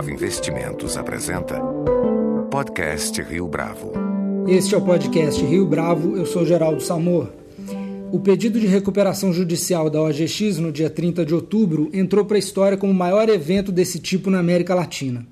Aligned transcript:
Bravo 0.00 0.14
Investimentos 0.14 0.96
apresenta 0.96 1.60
Podcast 2.50 3.20
Rio 3.20 3.46
Bravo. 3.46 3.92
Este 4.48 4.74
é 4.74 4.78
o 4.78 4.80
podcast 4.80 5.44
Rio 5.44 5.66
Bravo, 5.66 6.16
eu 6.16 6.24
sou 6.24 6.46
Geraldo 6.46 6.82
Samor. 6.82 7.28
O 8.10 8.18
pedido 8.18 8.58
de 8.58 8.66
recuperação 8.66 9.30
judicial 9.30 9.90
da 9.90 10.00
OGX 10.00 10.56
no 10.56 10.72
dia 10.72 10.88
30 10.88 11.26
de 11.26 11.34
outubro 11.34 11.90
entrou 11.92 12.24
para 12.24 12.36
a 12.36 12.38
história 12.38 12.78
como 12.78 12.90
o 12.90 12.96
maior 12.96 13.28
evento 13.28 13.70
desse 13.70 13.98
tipo 13.98 14.30
na 14.30 14.38
América 14.38 14.74
Latina. 14.74 15.26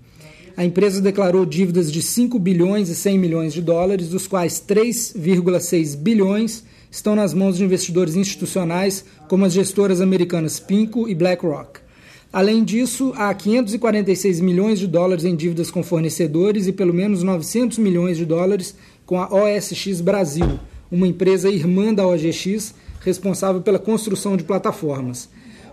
A 0.55 0.67
empresa 0.67 1.01
declarou 1.01 1.47
dívidas 1.47 1.91
de 1.91 2.03
5 2.03 2.39
bilhões 2.39 2.91
e 2.91 2.95
100 2.95 3.19
milhões 3.19 3.55
de 3.55 3.63
dólares, 3.63 4.11
dos 4.11 4.27
quais 4.27 4.63
3,6 4.69 5.97
bilhões 5.97 6.63
estão 6.91 7.17
nas 7.17 7.33
mãos 7.33 7.57
de 7.57 7.65
investidores 7.65 8.17
institucionais 8.17 9.03
como 9.29 9.47
as 9.47 9.55
gestoras 9.55 10.03
americanas 10.03 10.61
Pinco 10.61 11.09
e 11.09 11.15
BlackRock. 11.15 11.88
Além 12.31 12.63
disso, 12.63 13.15
há 13.17 13.33
546 13.33 14.41
milhões 14.41 14.79
de 14.79 14.87
dólares 14.87 15.25
em 15.25 15.35
dívidas 15.35 15.71
com 15.71 15.83
fornecedores 15.83 16.67
e 16.67 16.73
pelo 16.73 16.93
menos 16.93 17.23
900 17.23 17.79
milhões 17.79 18.19
de 18.19 18.27
dólares 18.27 18.75
com 19.07 19.19
a 19.19 19.29
OSX 19.33 20.03
Brasil, 20.03 20.61
uma 20.91 21.07
empresa 21.07 21.49
irmã 21.49 21.95
da 21.95 22.07
OGX 22.07 22.75
responsável 23.01 23.63
pela 23.63 23.79
construção 23.79 24.37
de 24.37 24.45
plataformas. 24.45 25.31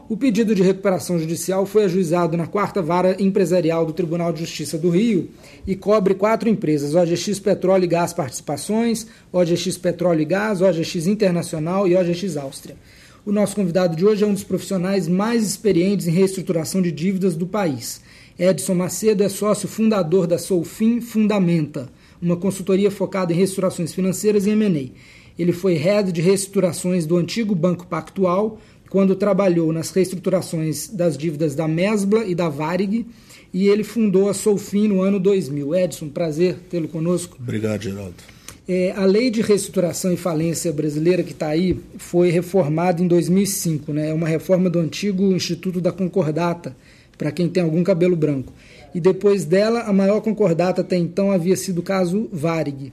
O 0.08 0.16
pedido 0.16 0.54
de 0.54 0.62
recuperação 0.62 1.20
judicial 1.20 1.66
foi 1.66 1.84
ajuizado 1.86 2.38
na 2.38 2.48
quarta 2.48 2.82
vara 2.82 3.18
empresarial 3.20 3.86
do 3.86 3.92
Tribunal 3.92 4.32
de 4.32 4.40
Justiça 4.40 4.78
do 4.78 4.92
Rio 4.92 5.30
e 5.66 5.76
cobre 5.76 6.14
quatro 6.14 6.48
empresas: 6.48 6.94
OGX 6.94 7.40
Petróleo 7.40 7.86
e 7.86 7.88
Gás 7.88 8.14
Participações, 8.14 9.08
OGX 9.34 9.78
Petróleo 9.80 10.22
e 10.22 10.26
Gás, 10.26 10.62
OGX 10.62 11.08
Internacional 11.08 11.88
e 11.88 11.96
OGX 11.96 12.38
Áustria. 12.38 12.78
O 13.26 13.32
nosso 13.32 13.56
convidado 13.56 13.96
de 13.96 14.06
hoje 14.06 14.24
é 14.24 14.28
um 14.28 14.34
dos 14.34 14.44
profissionais 14.44 15.08
mais 15.08 15.44
experientes 15.44 16.06
em 16.06 16.12
reestruturação 16.12 16.80
de 16.80 16.92
dívidas 16.92 17.36
do 17.36 17.48
país. 17.48 18.00
Edson 18.38 18.76
Macedo 18.76 19.24
é 19.24 19.30
sócio 19.30 19.68
fundador 19.68 20.28
da 20.28 20.38
Soufin 20.38 21.02
Fundamenta, 21.02 21.90
uma 22.22 22.38
consultoria 22.38 22.92
focada 22.92 23.34
em 23.34 23.36
reestruturações 23.36 23.96
financeiras 23.96 24.46
e 24.46 24.52
M&A. 24.52 24.92
Ele 25.40 25.52
foi 25.52 25.74
head 25.74 26.12
de 26.12 26.22
reestruturações 26.22 27.08
do 27.08 27.18
antigo 27.18 27.56
Banco 27.56 27.88
Pactual, 27.88 28.60
quando 28.92 29.16
trabalhou 29.16 29.74
nas 29.74 29.90
reestruturações 29.90 30.88
das 30.88 31.18
dívidas 31.18 31.56
da 31.56 31.68
Mesbla 31.68 32.26
e 32.26 32.36
da 32.36 32.48
Varig, 32.48 33.08
e 33.52 33.68
ele 33.68 33.84
fundou 33.84 34.30
a 34.30 34.36
Soufin 34.36 34.88
no 34.88 35.02
ano 35.02 35.20
2000. 35.20 35.74
Edson, 35.74 36.10
prazer 36.10 36.58
tê-lo 36.70 36.88
conosco. 36.88 37.38
Obrigado, 37.42 37.82
Geraldo. 37.82 38.35
É, 38.68 38.94
a 38.96 39.06
lei 39.06 39.30
de 39.30 39.44
reestruturação 39.44 40.12
e 40.12 40.18
falência 40.18 40.74
brasileira 40.74 41.22
que 41.22 41.34
está 41.34 41.50
aí 41.50 41.80
foi 41.98 42.32
reformada 42.32 43.00
em 43.00 43.08
2005, 43.08 43.94
né? 43.94 44.10
É 44.10 44.14
uma 44.14 44.28
reforma 44.28 44.72
do 44.72 44.80
antigo 44.80 45.34
Instituto 45.34 45.80
da 45.80 45.92
Concordata, 45.92 46.76
para 47.16 47.32
quem 47.32 47.48
tem 47.48 47.62
algum 47.62 47.84
cabelo 47.84 48.16
branco. 48.16 48.52
E 48.94 49.00
depois 49.00 49.46
dela, 49.46 49.82
a 49.82 49.94
maior 49.94 50.20
concordata 50.22 50.82
até 50.82 50.98
então 50.98 51.32
havia 51.32 51.56
sido 51.56 51.80
o 51.80 51.84
caso 51.84 52.28
Varig. 52.32 52.92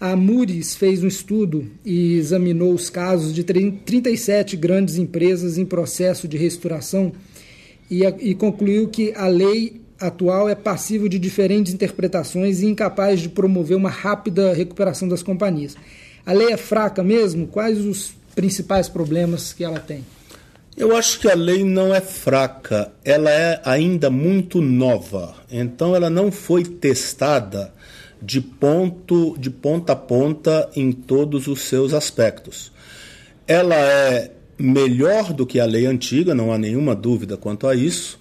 A 0.00 0.16
Moody's 0.16 0.74
fez 0.74 1.04
um 1.04 1.08
estudo 1.08 1.66
e 1.84 2.14
examinou 2.14 2.72
os 2.72 2.88
casos 2.88 3.34
de 3.34 3.44
37 3.44 4.56
grandes 4.56 4.96
empresas 4.96 5.58
em 5.58 5.66
processo 5.66 6.26
de 6.26 6.38
reestruturação 6.38 7.12
e, 7.90 8.04
e 8.20 8.34
concluiu 8.34 8.88
que 8.88 9.12
a 9.14 9.26
lei 9.26 9.79
atual 10.00 10.48
é 10.48 10.54
passivo 10.54 11.08
de 11.08 11.18
diferentes 11.18 11.72
interpretações 11.74 12.60
e 12.60 12.66
incapaz 12.66 13.20
de 13.20 13.28
promover 13.28 13.76
uma 13.76 13.90
rápida 13.90 14.52
recuperação 14.54 15.06
das 15.06 15.22
companhias. 15.22 15.76
A 16.24 16.32
lei 16.32 16.52
é 16.52 16.56
fraca 16.56 17.02
mesmo? 17.02 17.46
Quais 17.46 17.78
os 17.84 18.14
principais 18.34 18.88
problemas 18.88 19.52
que 19.52 19.62
ela 19.62 19.78
tem? 19.78 20.04
Eu 20.76 20.96
acho 20.96 21.20
que 21.20 21.28
a 21.28 21.34
lei 21.34 21.62
não 21.62 21.94
é 21.94 22.00
fraca, 22.00 22.90
ela 23.04 23.30
é 23.30 23.60
ainda 23.64 24.08
muito 24.08 24.62
nova. 24.62 25.34
Então 25.50 25.94
ela 25.94 26.08
não 26.08 26.32
foi 26.32 26.64
testada 26.64 27.72
de 28.22 28.40
ponto 28.40 29.36
de 29.38 29.50
ponta 29.50 29.92
a 29.92 29.96
ponta 29.96 30.70
em 30.74 30.92
todos 30.92 31.46
os 31.46 31.62
seus 31.62 31.92
aspectos. 31.92 32.72
Ela 33.46 33.74
é 33.74 34.30
melhor 34.58 35.32
do 35.32 35.46
que 35.46 35.58
a 35.58 35.64
lei 35.64 35.86
antiga, 35.86 36.34
não 36.34 36.52
há 36.52 36.58
nenhuma 36.58 36.94
dúvida 36.94 37.36
quanto 37.36 37.66
a 37.66 37.74
isso. 37.74 38.20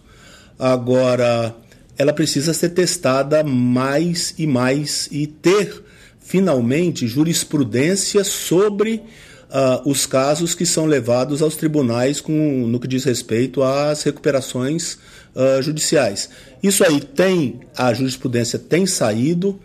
Agora, 0.58 1.56
ela 2.00 2.14
precisa 2.14 2.54
ser 2.54 2.70
testada 2.70 3.44
mais 3.44 4.34
e 4.38 4.48
mais 4.48 5.10
e 5.12 5.28
ter 5.28 5.84
finalmente 6.18 7.06
jurisprudência 7.06 8.24
sobre 8.24 9.04
uh, 9.50 9.90
os 9.90 10.06
casos 10.06 10.56
que 10.56 10.66
são 10.66 10.86
levados 10.86 11.42
aos 11.42 11.58
tribunais 11.58 12.22
com, 12.22 12.32
no 12.68 12.80
que 12.80 12.88
diz 12.88 13.04
respeito 13.04 13.62
às 13.62 14.02
recuperações 14.04 14.98
uh, 15.36 15.62
judiciais. 15.62 16.30
Isso 16.64 16.86
aí 16.86 17.02
tem, 17.02 17.60
a 17.76 17.94
jurisprudência 17.94 18.58
tem 18.58 18.86
saído 18.86 19.60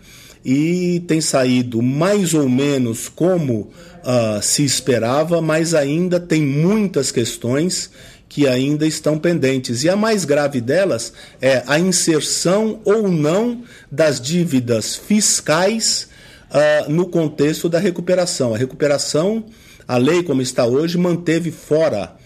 e 0.45 1.05
tem 1.07 1.21
saído 1.21 1.81
mais 1.81 2.35
ou 2.35 2.49
menos 2.49 3.09
como 3.09 3.71
uh, 4.03 4.43
se 4.43 4.65
esperava, 4.65 5.41
mas 5.41 5.73
ainda 5.73 6.19
tem 6.19 6.43
muitas 6.43 7.13
questões 7.13 7.91
que 8.35 8.49
ainda 8.49 8.85
estão 8.85 9.17
pendentes. 9.17 9.85
E 9.85 9.89
a 9.89 9.95
mais 9.95 10.25
grave 10.25 10.61
delas 10.61 11.13
é 11.41 11.63
a 11.69 11.79
inserção 11.79 12.81
ou 12.85 13.09
não 13.09 13.63
das 13.89 14.21
dívidas 14.21 14.97
fiscais 14.97 16.09
uh, 16.51 16.91
no 16.91 17.07
contexto 17.07 17.69
da 17.69 17.79
recuperação. 17.79 18.53
A 18.53 18.59
recuperação, 18.59 19.45
a 19.87 19.97
lei 19.99 20.25
como 20.25 20.43
está 20.43 20.67
hoje, 20.67 20.99
manteve 20.99 21.53
fora 21.53 22.17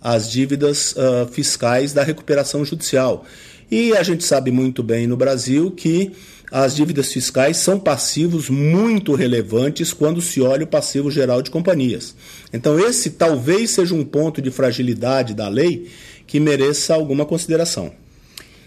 as 0.00 0.30
dívidas 0.30 0.92
uh, 0.92 1.26
fiscais 1.32 1.92
da 1.92 2.04
recuperação 2.04 2.64
judicial. 2.64 3.24
E 3.68 3.92
a 3.96 4.04
gente 4.04 4.22
sabe 4.22 4.52
muito 4.52 4.84
bem 4.84 5.08
no 5.08 5.16
Brasil 5.16 5.72
que 5.72 6.12
as 6.50 6.76
dívidas 6.76 7.12
fiscais 7.12 7.56
são 7.56 7.78
passivos 7.78 8.48
muito 8.48 9.14
relevantes 9.14 9.92
quando 9.92 10.22
se 10.22 10.40
olha 10.40 10.64
o 10.64 10.68
passivo 10.68 11.10
geral 11.10 11.42
de 11.42 11.50
companhias. 11.50 12.14
Então, 12.52 12.78
esse 12.78 13.10
talvez 13.10 13.70
seja 13.70 13.94
um 13.94 14.04
ponto 14.04 14.40
de 14.40 14.50
fragilidade 14.50 15.34
da 15.34 15.48
lei 15.48 15.88
que 16.26 16.38
mereça 16.38 16.94
alguma 16.94 17.24
consideração. 17.24 17.92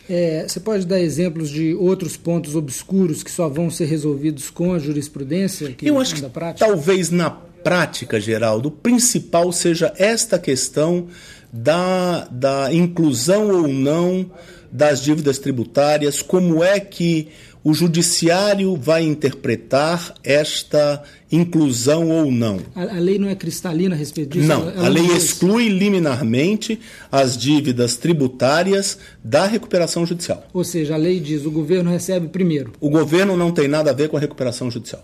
É, 0.09 0.45
você 0.47 0.59
pode 0.59 0.87
dar 0.87 0.99
exemplos 0.99 1.49
de 1.49 1.75
outros 1.75 2.17
pontos 2.17 2.55
obscuros 2.55 3.21
que 3.21 3.29
só 3.29 3.47
vão 3.47 3.69
ser 3.69 3.85
resolvidos 3.85 4.49
com 4.49 4.73
a 4.73 4.79
jurisprudência? 4.79 5.71
Que 5.71 5.87
Eu 5.87 5.99
acho 5.99 6.15
que 6.15 6.21
prática? 6.23 6.65
talvez 6.65 7.11
na 7.11 7.29
prática, 7.29 8.19
Geraldo, 8.19 8.69
o 8.69 8.71
principal 8.71 9.51
seja 9.51 9.93
esta 9.97 10.39
questão 10.39 11.07
da, 11.53 12.27
da 12.31 12.73
inclusão 12.73 13.51
ou 13.51 13.67
não 13.67 14.31
das 14.71 15.01
dívidas 15.01 15.39
tributárias, 15.39 16.21
como 16.21 16.63
é 16.63 16.79
que 16.79 17.27
o 17.63 17.73
judiciário 17.73 18.75
vai 18.75 19.03
interpretar 19.03 20.15
esta 20.23 21.03
inclusão 21.31 22.09
ou 22.09 22.31
não. 22.31 22.59
A, 22.73 22.83
a 22.83 22.99
lei 22.99 23.19
não 23.19 23.27
é 23.27 23.35
cristalina 23.35 23.95
a 23.95 23.97
respeito 23.97 24.31
disso? 24.31 24.47
Não, 24.47 24.69
ela, 24.69 24.85
a 24.85 24.89
lei 24.89 25.05
exclui 25.05 25.69
liminarmente 25.69 26.79
as 27.11 27.37
dívidas 27.37 27.95
tributárias 27.95 28.97
da 29.23 29.45
recuperação 29.45 30.05
judicial. 30.05 30.45
Ou 30.53 30.63
seja, 30.63 30.95
a 30.95 30.97
lei 30.97 31.19
diz 31.19 31.45
o 31.45 31.51
governo 31.51 31.91
recebe 31.91 32.27
primeiro. 32.27 32.73
O 32.79 32.89
governo 32.89 33.35
não 33.35 33.51
tem 33.51 33.67
nada 33.67 33.91
a 33.91 33.93
ver 33.93 34.09
com 34.09 34.17
a 34.17 34.19
recuperação 34.19 34.71
judicial. 34.71 35.03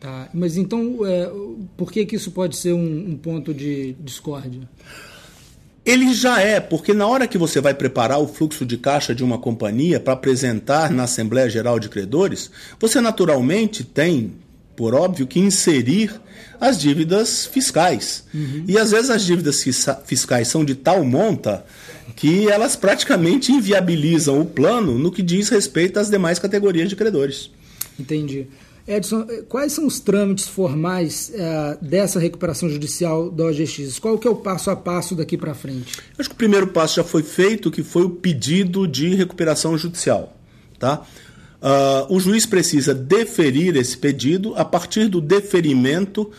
Tá, 0.00 0.28
mas 0.32 0.56
então 0.56 1.04
é, 1.04 1.28
por 1.76 1.90
que, 1.90 2.06
que 2.06 2.14
isso 2.14 2.30
pode 2.30 2.56
ser 2.56 2.72
um, 2.72 3.10
um 3.10 3.16
ponto 3.16 3.52
de 3.52 3.96
discórdia? 4.00 4.68
Ele 5.88 6.12
já 6.12 6.38
é, 6.38 6.60
porque 6.60 6.92
na 6.92 7.06
hora 7.06 7.26
que 7.26 7.38
você 7.38 7.62
vai 7.62 7.72
preparar 7.72 8.20
o 8.20 8.28
fluxo 8.28 8.66
de 8.66 8.76
caixa 8.76 9.14
de 9.14 9.24
uma 9.24 9.38
companhia 9.38 9.98
para 9.98 10.12
apresentar 10.12 10.90
na 10.90 11.04
Assembleia 11.04 11.48
Geral 11.48 11.80
de 11.80 11.88
Credores, 11.88 12.50
você 12.78 13.00
naturalmente 13.00 13.82
tem, 13.82 14.34
por 14.76 14.94
óbvio, 14.94 15.26
que 15.26 15.40
inserir 15.40 16.12
as 16.60 16.78
dívidas 16.78 17.46
fiscais. 17.46 18.24
Uhum. 18.34 18.64
E 18.68 18.76
às 18.76 18.90
vezes 18.90 19.08
as 19.08 19.24
dívidas 19.24 19.64
fiscais 20.04 20.48
são 20.48 20.62
de 20.62 20.74
tal 20.74 21.02
monta 21.06 21.64
que 22.14 22.50
elas 22.50 22.76
praticamente 22.76 23.50
inviabilizam 23.50 24.42
o 24.42 24.44
plano 24.44 24.98
no 24.98 25.10
que 25.10 25.22
diz 25.22 25.48
respeito 25.48 25.98
às 25.98 26.10
demais 26.10 26.38
categorias 26.38 26.90
de 26.90 26.96
credores. 26.96 27.50
Entendi. 27.98 28.46
Edson, 28.88 29.26
quais 29.50 29.74
são 29.74 29.86
os 29.86 30.00
trâmites 30.00 30.48
formais 30.48 31.30
uh, 31.34 31.84
dessa 31.84 32.18
recuperação 32.18 32.70
judicial 32.70 33.30
da 33.30 33.44
OGX? 33.44 33.98
Qual 33.98 34.18
que 34.18 34.26
é 34.26 34.30
o 34.30 34.36
passo 34.36 34.70
a 34.70 34.76
passo 34.76 35.14
daqui 35.14 35.36
para 35.36 35.54
frente? 35.54 35.98
Acho 36.18 36.30
que 36.30 36.34
o 36.34 36.38
primeiro 36.38 36.68
passo 36.68 36.96
já 36.96 37.04
foi 37.04 37.22
feito, 37.22 37.70
que 37.70 37.82
foi 37.82 38.04
o 38.04 38.10
pedido 38.10 38.88
de 38.88 39.14
recuperação 39.14 39.76
judicial. 39.76 40.34
Tá? 40.78 41.02
Uh, 41.60 42.14
o 42.14 42.18
juiz 42.18 42.46
precisa 42.46 42.94
deferir 42.94 43.76
esse 43.76 43.98
pedido. 43.98 44.54
A 44.56 44.64
partir 44.64 45.08
do 45.08 45.20
deferimento, 45.20 46.30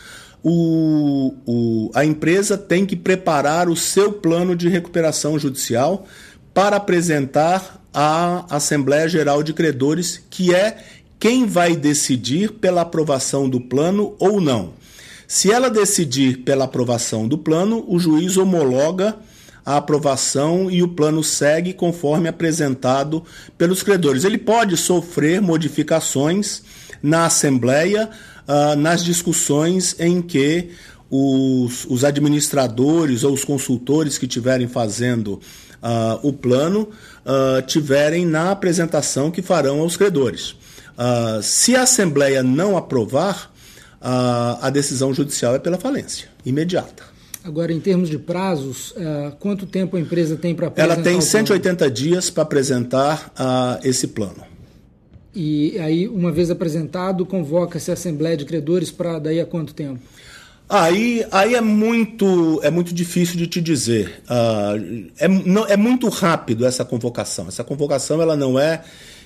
o, 0.41 1.35
o, 1.45 1.91
a 1.93 2.03
empresa 2.03 2.57
tem 2.57 2.83
que 2.83 2.95
preparar 2.95 3.69
o 3.69 3.75
seu 3.75 4.11
plano 4.11 4.55
de 4.55 4.67
recuperação 4.67 5.37
judicial 5.37 6.07
para 6.53 6.77
apresentar 6.77 7.83
à 7.93 8.45
Assembleia 8.55 9.07
Geral 9.07 9.43
de 9.43 9.53
Credores, 9.53 10.23
que 10.29 10.53
é 10.53 10.77
quem 11.19 11.45
vai 11.45 11.75
decidir 11.75 12.53
pela 12.53 12.81
aprovação 12.81 13.49
do 13.49 13.59
plano 13.59 14.15
ou 14.19 14.39
não. 14.39 14.73
Se 15.27 15.51
ela 15.51 15.69
decidir 15.69 16.39
pela 16.39 16.65
aprovação 16.65 17.27
do 17.27 17.37
plano, 17.37 17.83
o 17.87 17.99
juiz 17.99 18.37
homologa 18.37 19.17
a 19.69 19.77
aprovação 19.77 20.71
e 20.71 20.81
o 20.81 20.87
plano 20.87 21.23
segue 21.23 21.73
conforme 21.73 22.27
apresentado 22.27 23.23
pelos 23.55 23.83
credores. 23.83 24.23
Ele 24.23 24.39
pode 24.39 24.75
sofrer 24.75 25.39
modificações 25.39 26.63
na 27.03 27.27
Assembleia, 27.27 28.09
uh, 28.47 28.75
nas 28.75 29.03
discussões 29.03 29.95
em 29.99 30.23
que 30.23 30.69
os, 31.07 31.85
os, 31.85 32.03
administradores 32.03 33.23
ou 33.23 33.31
os 33.31 33.43
consultores 33.43 34.17
que 34.17 34.25
estiverem 34.25 34.67
fazendo 34.67 35.33
uh, 35.33 36.19
o 36.23 36.33
plano 36.33 36.89
uh, 37.23 37.61
tiverem 37.67 38.25
na 38.25 38.49
apresentação 38.49 39.29
que 39.29 39.43
farão 39.43 39.81
aos 39.81 39.95
credores. 39.95 40.55
Se 41.41 41.75
a 41.75 41.83
Assembleia 41.83 42.43
não 42.43 42.75
aprovar, 42.75 43.51
a 44.01 44.69
decisão 44.69 45.13
judicial 45.13 45.55
é 45.55 45.59
pela 45.59 45.77
falência 45.77 46.29
imediata. 46.45 47.03
Agora, 47.43 47.71
em 47.71 47.79
termos 47.79 48.09
de 48.09 48.17
prazos, 48.17 48.91
uh, 48.91 49.35
quanto 49.39 49.65
tempo 49.65 49.95
a 49.95 49.99
empresa 49.99 50.35
tem 50.35 50.53
para 50.53 50.67
apresentar? 50.67 50.93
Ela 50.95 51.03
tem 51.03 51.21
180 51.21 51.89
dias 51.89 52.29
para 52.29 52.43
apresentar 52.43 53.33
uh, 53.33 53.87
esse 53.87 54.07
plano. 54.07 54.43
E 55.33 55.79
aí, 55.79 56.07
uma 56.07 56.31
vez 56.31 56.51
apresentado, 56.51 57.25
convoca-se 57.25 57.91
a 57.91 57.93
Assembleia 57.93 58.35
de 58.35 58.43
Credores 58.43 58.91
para 58.91 59.19
daí 59.19 59.39
a 59.39 59.45
quanto 59.45 59.73
tempo? 59.73 59.99
Aí, 60.67 61.25
aí 61.31 61.55
é 61.55 61.61
muito 61.61 62.59
é 62.61 62.69
muito 62.69 62.93
difícil 62.93 63.37
de 63.37 63.47
te 63.47 63.61
dizer. 63.61 64.21
Uh, 64.25 65.09
é, 65.17 65.27
não, 65.27 65.65
é 65.65 65.77
muito 65.77 66.09
rápido 66.09 66.65
essa 66.65 66.83
convocação. 66.83 67.47
Essa 67.47 67.63
convocação 67.63 68.21
ela 68.21 68.35
não 68.35 68.59
é 68.59 68.83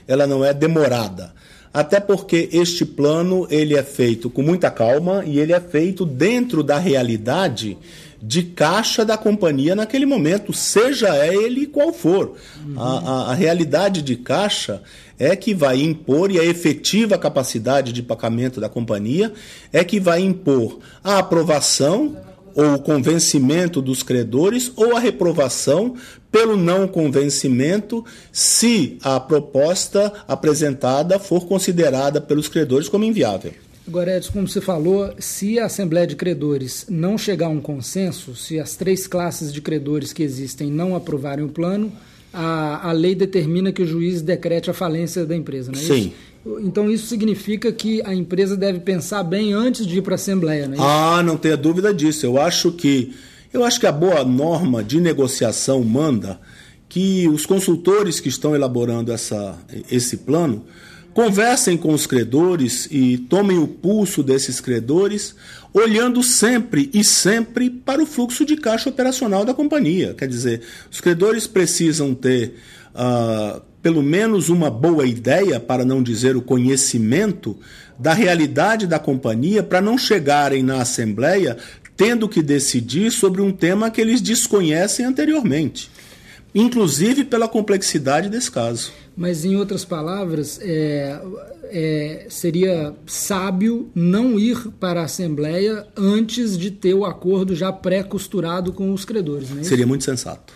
ela 0.08 0.28
não 0.28 0.46
é 0.46 0.54
demorada 0.54 1.34
até 1.74 2.00
porque 2.00 2.50
este 2.52 2.86
plano 2.86 3.48
ele 3.50 3.76
é 3.76 3.82
feito 3.82 4.30
com 4.30 4.44
muita 4.44 4.70
calma 4.70 5.24
e 5.26 5.40
ele 5.40 5.54
é 5.54 5.60
feito 5.60 6.06
dentro 6.06 6.62
da 6.62 6.78
realidade 6.78 7.78
de 8.22 8.44
caixa 8.44 9.04
da 9.04 9.18
companhia 9.18 9.76
naquele 9.76 10.06
momento, 10.06 10.54
seja 10.54 11.26
ele 11.26 11.66
qual 11.66 11.92
for. 11.92 12.36
Uhum. 12.66 12.80
A, 12.82 13.00
a, 13.00 13.32
a, 13.32 13.34
realidade 13.34 14.02
de 14.02 14.16
caixa 14.16 14.82
é 15.20 15.36
que 15.36 15.54
vai 15.54 15.82
impor, 15.82 16.32
e 16.32 16.40
a 16.40 16.46
efetiva 16.46 17.18
capacidade 17.18 17.92
de 17.92 18.02
pagamento 18.02 18.62
da 18.62 18.70
companhia 18.70 19.34
é 19.74 19.84
que 19.84 20.00
vai 20.00 20.22
impor 20.22 20.80
a 21.04 21.18
aprovação 21.18 22.16
ou 22.56 22.76
o 22.76 22.80
convencimento 22.80 23.82
dos 23.82 24.04
credores 24.04 24.72
ou 24.76 24.96
a 24.96 25.00
reprovação 25.00 25.96
pelo 26.32 26.58
não 26.58 26.88
convencimento, 26.88 28.04
se 28.32 28.98
a 29.04 29.20
proposta 29.20 30.12
apresentada 30.28 31.20
for 31.20 31.46
considerada 31.46 32.20
pelos 32.20 32.48
credores 32.48 32.90
como 32.90 33.04
inviável. 33.04 33.54
Agora, 33.88 34.16
Edson, 34.16 34.32
como 34.32 34.48
você 34.48 34.62
falou, 34.62 35.14
se 35.20 35.60
a 35.60 35.66
Assembleia 35.66 36.08
de 36.08 36.16
Credores 36.16 36.86
não 36.90 37.18
chegar 37.18 37.48
a 37.48 37.50
um 37.50 37.60
consenso, 37.60 38.36
se 38.36 38.60
as 38.60 38.76
três 38.76 39.06
classes 39.08 39.52
de 39.52 39.62
credores 39.62 40.14
que 40.14 40.24
existem 40.24 40.72
não 40.72 40.96
aprovarem 40.96 41.44
o 41.44 41.50
plano, 41.50 41.92
a, 42.34 42.90
a 42.90 42.92
lei 42.94 43.14
determina 43.14 43.72
que 43.72 43.84
o 43.84 43.86
juiz 43.86 44.22
decrete 44.22 44.70
a 44.70 44.74
falência 44.74 45.26
da 45.26 45.36
empresa, 45.36 45.72
não 45.72 45.80
é 45.80 45.84
Sim. 45.84 45.94
Isso? 45.94 46.33
Então 46.62 46.92
isso 46.92 47.08
significa 47.08 47.72
que 47.72 48.02
a 48.06 48.14
empresa 48.14 48.58
deve 48.58 48.80
pensar 48.80 49.24
bem 49.24 49.54
antes 49.54 49.86
de 49.86 49.98
ir 49.98 50.02
para 50.02 50.14
a 50.14 50.16
Assembleia, 50.16 50.66
é 50.66 50.74
isso? 50.74 50.82
Ah, 50.82 51.24
não 51.24 51.38
tenha 51.38 51.56
dúvida 51.56 51.94
disso. 51.94 52.26
Eu 52.26 52.40
acho 52.40 52.72
que 52.72 53.14
eu 53.54 53.64
acho 53.64 53.80
que 53.80 53.86
a 53.86 53.92
boa 53.92 54.24
norma 54.24 54.84
de 54.84 55.00
negociação 55.00 55.84
manda 55.84 56.40
que 56.90 57.28
os 57.28 57.46
consultores 57.46 58.20
que 58.20 58.28
estão 58.28 58.56
elaborando 58.56 59.12
essa, 59.12 59.58
esse 59.92 60.18
plano 60.18 60.66
conversem 61.14 61.78
com 61.78 61.94
os 61.94 62.08
credores 62.08 62.88
e 62.92 63.18
tomem 63.18 63.60
o 63.60 63.68
pulso 63.68 64.24
desses 64.24 64.60
credores, 64.60 65.36
olhando 65.74 66.24
sempre 66.24 66.90
e 66.94 67.04
sempre 67.04 67.70
para 67.70 68.02
o 68.02 68.06
fluxo 68.06 68.44
de 68.44 68.58
caixa 68.58 68.90
operacional 68.90 69.46
da 69.46 69.54
companhia. 69.54 70.16
Quer 70.18 70.28
dizer, 70.28 70.62
os 70.92 71.00
credores 71.00 71.46
precisam 71.46 72.16
ter 72.16 72.56
uh, 72.96 73.62
pelo 73.84 74.02
menos 74.02 74.48
uma 74.48 74.72
boa 74.72 75.06
ideia, 75.06 75.60
para 75.60 75.84
não 75.84 76.02
dizer 76.02 76.38
o 76.38 76.42
conhecimento, 76.42 77.56
da 78.00 78.14
realidade 78.14 78.88
da 78.88 78.98
companhia, 78.98 79.62
para 79.62 79.82
não 79.82 79.98
chegarem 79.98 80.64
na 80.64 80.82
Assembleia 80.82 81.58
tendo 81.96 82.28
que 82.28 82.42
decidir 82.42 83.12
sobre 83.12 83.42
um 83.42 83.52
tema 83.52 83.92
que 83.92 84.02
eles 84.02 84.20
desconhecem 84.20 85.06
anteriormente, 85.06 85.92
inclusive 86.56 87.24
pela 87.24 87.48
complexidade 87.48 88.30
desse 88.30 88.50
caso. 88.50 88.92
Mas, 89.16 89.46
em 89.46 89.56
outras 89.56 89.86
palavras, 89.86 90.60
é, 90.62 91.20
é, 91.66 92.26
seria 92.30 92.96
sábio 93.06 93.92
não 93.94 94.40
ir 94.40 94.70
para 94.80 95.02
a 95.02 95.06
Assembleia 95.06 95.86
antes 95.96 96.58
de 96.58 96.72
ter 96.72 96.96
o 96.96 97.06
acordo 97.06 97.56
já 97.56 97.72
pré-costurado 97.72 98.74
com 98.74 98.92
os 98.92 99.06
credores. 99.06 99.52
Não 99.52 99.62
é 99.62 99.64
Seria 99.64 99.86
muito 99.86 100.04
sensato. 100.04 100.54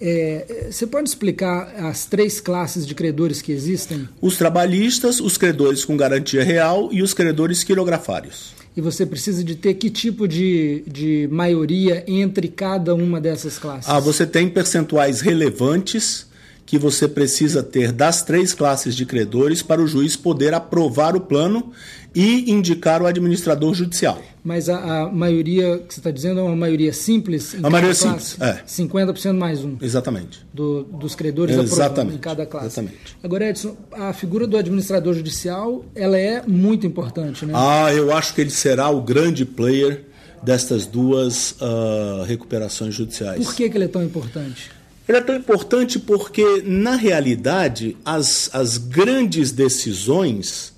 É, 0.00 0.68
você 0.70 0.86
pode 0.86 1.08
explicar 1.08 1.72
as 1.76 2.04
três 2.06 2.40
classes 2.40 2.86
de 2.86 2.94
credores 2.94 3.40
que 3.40 3.52
existem? 3.52 4.08
Os 4.20 4.36
trabalhistas, 4.36 5.20
os 5.20 5.38
credores 5.38 5.84
com 5.84 5.96
garantia 5.96 6.42
real 6.42 6.88
e 6.92 7.02
os 7.02 7.14
credores 7.14 7.62
quirografários. 7.62 8.54
E 8.76 8.80
você 8.80 9.06
precisa 9.06 9.44
de 9.44 9.54
ter 9.54 9.74
que 9.74 9.88
tipo 9.88 10.26
de, 10.26 10.82
de 10.86 11.28
maioria 11.30 12.02
entre 12.08 12.48
cada 12.48 12.94
uma 12.94 13.20
dessas 13.20 13.56
classes? 13.56 13.88
Ah, 13.88 14.00
você 14.00 14.26
tem 14.26 14.48
percentuais 14.48 15.20
relevantes 15.20 16.26
que 16.66 16.78
você 16.78 17.06
precisa 17.06 17.62
ter 17.62 17.92
das 17.92 18.22
três 18.22 18.52
classes 18.52 18.96
de 18.96 19.06
credores 19.06 19.62
para 19.62 19.80
o 19.80 19.86
juiz 19.86 20.16
poder 20.16 20.54
aprovar 20.54 21.14
o 21.14 21.20
plano 21.20 21.72
e 22.14 22.50
indicar 22.50 23.02
o 23.02 23.06
administrador 23.06 23.74
judicial. 23.74 24.22
Mas 24.44 24.68
a, 24.68 25.02
a 25.02 25.10
maioria 25.10 25.78
que 25.78 25.92
você 25.92 26.00
está 26.00 26.10
dizendo 26.10 26.38
é 26.40 26.42
uma 26.42 26.54
maioria 26.54 26.92
simples? 26.92 27.54
a 27.54 27.70
maioria 27.70 27.94
classe? 27.94 28.30
simples, 28.30 28.40
é. 28.40 28.62
50% 28.66 29.32
mais 29.32 29.64
um. 29.64 29.76
Exatamente. 29.80 30.46
Do, 30.52 30.84
dos 30.84 31.14
credores 31.14 31.56
Exatamente. 31.56 32.16
em 32.16 32.18
cada 32.18 32.44
classe. 32.44 32.66
Exatamente. 32.66 33.16
Agora, 33.22 33.48
Edson, 33.48 33.76
a 33.90 34.12
figura 34.12 34.46
do 34.46 34.56
administrador 34.56 35.14
judicial 35.14 35.84
ela 35.94 36.18
é 36.18 36.42
muito 36.46 36.86
importante, 36.86 37.46
né? 37.46 37.54
Ah, 37.56 37.92
eu 37.92 38.14
acho 38.14 38.34
que 38.34 38.40
ele 38.42 38.50
será 38.50 38.90
o 38.90 39.00
grande 39.00 39.44
player 39.44 40.04
destas 40.42 40.86
duas 40.86 41.52
uh, 41.52 42.22
recuperações 42.26 42.94
judiciais. 42.94 43.42
Por 43.42 43.54
que, 43.54 43.68
que 43.68 43.76
ele 43.76 43.84
é 43.84 43.88
tão 43.88 44.04
importante? 44.04 44.70
Ele 45.08 45.18
é 45.18 45.20
tão 45.20 45.36
importante 45.36 45.98
porque, 45.98 46.62
na 46.66 46.96
realidade, 46.96 47.96
as, 48.04 48.50
as 48.52 48.78
grandes 48.78 49.52
decisões 49.52 50.73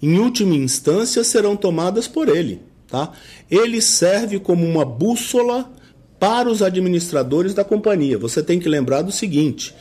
em 0.00 0.18
última 0.18 0.54
instância, 0.54 1.24
serão 1.24 1.56
tomadas 1.56 2.06
por 2.06 2.28
ele. 2.28 2.60
Tá? 2.88 3.12
Ele 3.50 3.82
serve 3.82 4.38
como 4.38 4.64
uma 4.64 4.84
bússola 4.84 5.70
para 6.18 6.48
os 6.48 6.62
administradores 6.62 7.54
da 7.54 7.64
companhia. 7.64 8.18
Você 8.18 8.42
tem 8.42 8.58
que 8.58 8.68
lembrar 8.68 9.02
do 9.02 9.12
seguinte: 9.12 9.74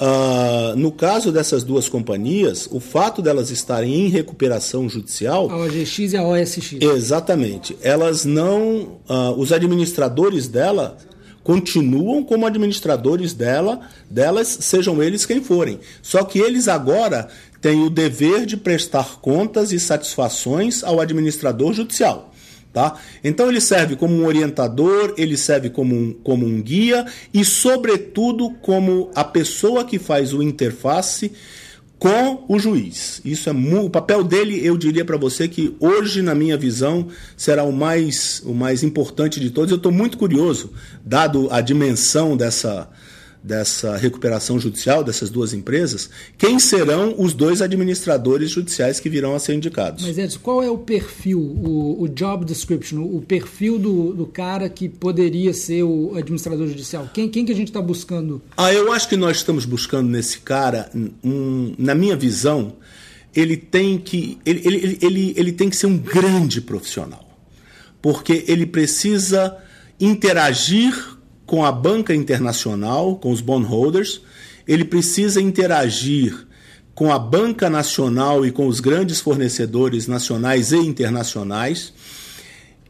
uh, 0.00 0.76
no 0.76 0.90
caso 0.90 1.30
dessas 1.30 1.62
duas 1.62 1.88
companhias, 1.88 2.68
o 2.70 2.80
fato 2.80 3.22
delas 3.22 3.50
estarem 3.50 3.94
em 3.94 4.08
recuperação 4.08 4.88
judicial. 4.88 5.50
A 5.50 5.56
OGX 5.56 6.12
e 6.12 6.16
a 6.16 6.26
OSX. 6.26 6.72
Exatamente. 6.80 7.76
Elas 7.82 8.24
não. 8.24 9.00
Uh, 9.08 9.34
os 9.36 9.52
administradores 9.52 10.48
dela 10.48 10.98
continuam 11.48 12.22
como 12.22 12.44
administradores 12.44 13.32
dela, 13.32 13.80
delas, 14.10 14.48
sejam 14.60 15.02
eles 15.02 15.24
quem 15.24 15.42
forem. 15.42 15.80
Só 16.02 16.22
que 16.22 16.38
eles 16.38 16.68
agora 16.68 17.26
tem 17.58 17.82
o 17.82 17.88
dever 17.88 18.44
de 18.44 18.54
prestar 18.54 19.18
contas 19.22 19.72
e 19.72 19.80
satisfações 19.80 20.84
ao 20.84 21.00
administrador 21.00 21.72
judicial. 21.72 22.34
Tá? 22.70 22.96
Então 23.24 23.48
ele 23.48 23.62
serve 23.62 23.96
como 23.96 24.12
um 24.12 24.26
orientador, 24.26 25.14
ele 25.16 25.38
serve 25.38 25.70
como 25.70 25.94
um, 25.94 26.12
como 26.22 26.44
um 26.44 26.60
guia 26.60 27.06
e, 27.32 27.42
sobretudo, 27.46 28.50
como 28.60 29.10
a 29.14 29.24
pessoa 29.24 29.86
que 29.86 29.98
faz 29.98 30.34
o 30.34 30.42
interface 30.42 31.32
com 31.98 32.44
o 32.48 32.58
juiz. 32.58 33.20
Isso 33.24 33.50
é 33.50 33.52
o 33.52 33.90
papel 33.90 34.22
dele, 34.22 34.64
eu 34.64 34.76
diria 34.76 35.04
para 35.04 35.16
você 35.16 35.48
que 35.48 35.74
hoje, 35.80 36.22
na 36.22 36.34
minha 36.34 36.56
visão, 36.56 37.08
será 37.36 37.64
o 37.64 37.72
mais, 37.72 38.40
o 38.44 38.54
mais 38.54 38.82
importante 38.82 39.40
de 39.40 39.50
todos. 39.50 39.70
Eu 39.70 39.76
estou 39.76 39.90
muito 39.90 40.16
curioso, 40.16 40.72
dado 41.04 41.48
a 41.50 41.60
dimensão 41.60 42.36
dessa, 42.36 42.88
dessa 43.42 43.96
recuperação 43.96 44.58
judicial 44.58 45.04
dessas 45.04 45.30
duas 45.30 45.52
empresas, 45.52 46.10
quem 46.36 46.58
serão 46.58 47.14
os 47.16 47.32
dois 47.32 47.62
administradores 47.62 48.50
judiciais 48.50 48.98
que 48.98 49.08
virão 49.08 49.34
a 49.34 49.38
ser 49.38 49.54
indicados. 49.54 50.04
Mas 50.04 50.18
Edson, 50.18 50.38
qual 50.42 50.62
é 50.62 50.70
o 50.70 50.78
perfil, 50.78 51.40
o, 51.40 52.02
o 52.02 52.08
job 52.08 52.44
description, 52.44 53.02
o 53.02 53.22
perfil 53.22 53.78
do, 53.78 54.12
do, 54.12 54.26
cara 54.26 54.68
que 54.68 54.88
poderia 54.88 55.54
ser 55.54 55.82
o 55.84 56.14
administrador 56.16 56.66
judicial? 56.66 57.08
Quem, 57.14 57.28
quem 57.28 57.44
que 57.44 57.52
a 57.52 57.54
gente 57.54 57.68
está 57.68 57.80
buscando? 57.80 58.42
Ah, 58.56 58.72
eu 58.72 58.92
acho 58.92 59.08
que 59.08 59.16
nós 59.16 59.38
estamos 59.38 59.64
buscando 59.64 60.08
nesse 60.08 60.40
cara, 60.40 60.90
um, 61.24 61.74
na 61.78 61.94
minha 61.94 62.16
visão, 62.16 62.74
ele 63.34 63.56
tem 63.56 63.98
que 63.98 64.38
ele, 64.44 64.62
ele, 64.64 64.98
ele, 65.00 65.34
ele 65.36 65.52
tem 65.52 65.70
que 65.70 65.76
ser 65.76 65.86
um 65.86 65.96
grande 65.96 66.60
profissional, 66.60 67.38
porque 68.02 68.44
ele 68.48 68.66
precisa 68.66 69.56
interagir 70.00 71.17
com 71.48 71.64
a 71.64 71.72
banca 71.72 72.14
internacional, 72.14 73.16
com 73.16 73.32
os 73.32 73.40
bondholders, 73.40 74.20
ele 74.66 74.84
precisa 74.84 75.40
interagir 75.40 76.46
com 76.94 77.10
a 77.10 77.18
banca 77.18 77.70
nacional 77.70 78.44
e 78.44 78.52
com 78.52 78.66
os 78.66 78.80
grandes 78.80 79.18
fornecedores 79.18 80.06
nacionais 80.06 80.72
e 80.72 80.76
internacionais. 80.76 81.92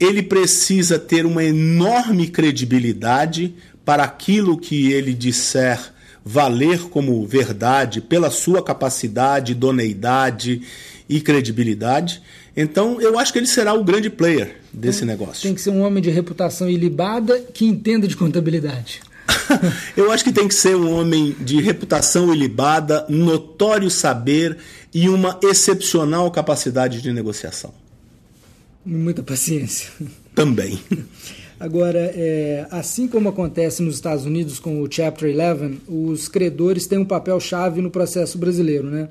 ele 0.01 0.23
precisa 0.23 0.99
ter 0.99 1.25
uma 1.25 1.45
enorme 1.45 2.27
credibilidade 2.29 3.55
para 3.85 4.03
aquilo 4.03 4.59
que 4.59 4.93
ele 4.93 5.15
disser 5.15 5.79
valer 6.25 6.81
como 6.89 7.25
verdade 7.27 8.01
pela 8.01 8.31
sua 8.31 8.61
capacidade, 8.61 9.53
idoneidade 9.53 10.63
e 11.09 11.21
credibilidade. 11.21 12.21
Então, 12.61 13.01
eu 13.01 13.17
acho 13.17 13.33
que 13.33 13.39
ele 13.39 13.47
será 13.47 13.73
o 13.73 13.85
grande 13.85 14.11
player 14.11 14.57
desse 14.73 14.99
tem, 14.99 15.07
negócio. 15.07 15.43
Tem 15.45 15.55
que 15.55 15.61
ser 15.61 15.71
um 15.71 15.81
homem 15.83 16.03
de 16.03 16.11
reputação 16.11 16.69
ilibada 16.69 17.39
que 17.55 17.65
entenda 17.65 18.09
de 18.09 18.17
contabilidade. 18.17 19.01
eu 19.97 20.11
acho 20.11 20.25
que 20.25 20.33
tem 20.33 20.49
que 20.49 20.55
ser 20.57 20.75
um 20.75 20.91
homem 20.91 21.37
de 21.39 21.61
reputação 21.61 22.35
ilibada, 22.35 23.07
notório 23.09 23.89
saber 23.89 24.59
e 24.93 25.09
uma 25.09 25.39
excepcional 25.41 26.29
capacidade 26.33 27.01
de 27.01 27.13
negociação. 27.13 27.73
Muita 28.85 29.23
paciência. 29.23 29.91
Também. 30.35 30.81
Agora, 31.61 32.13
é, 32.13 32.67
assim 32.73 33.07
como 33.07 33.29
acontece 33.29 33.85
nos 33.85 33.95
Estados 33.95 34.25
Unidos 34.25 34.59
com 34.59 34.83
o 34.83 34.91
Chapter 34.91 35.33
11, 35.33 35.79
os 35.87 36.27
credores 36.27 36.89
têm 36.89 36.99
um 36.99 37.05
papel 37.05 37.39
chave 37.39 37.81
no 37.81 37.91
processo 37.91 38.37
brasileiro, 38.37 38.91
né? 38.91 39.09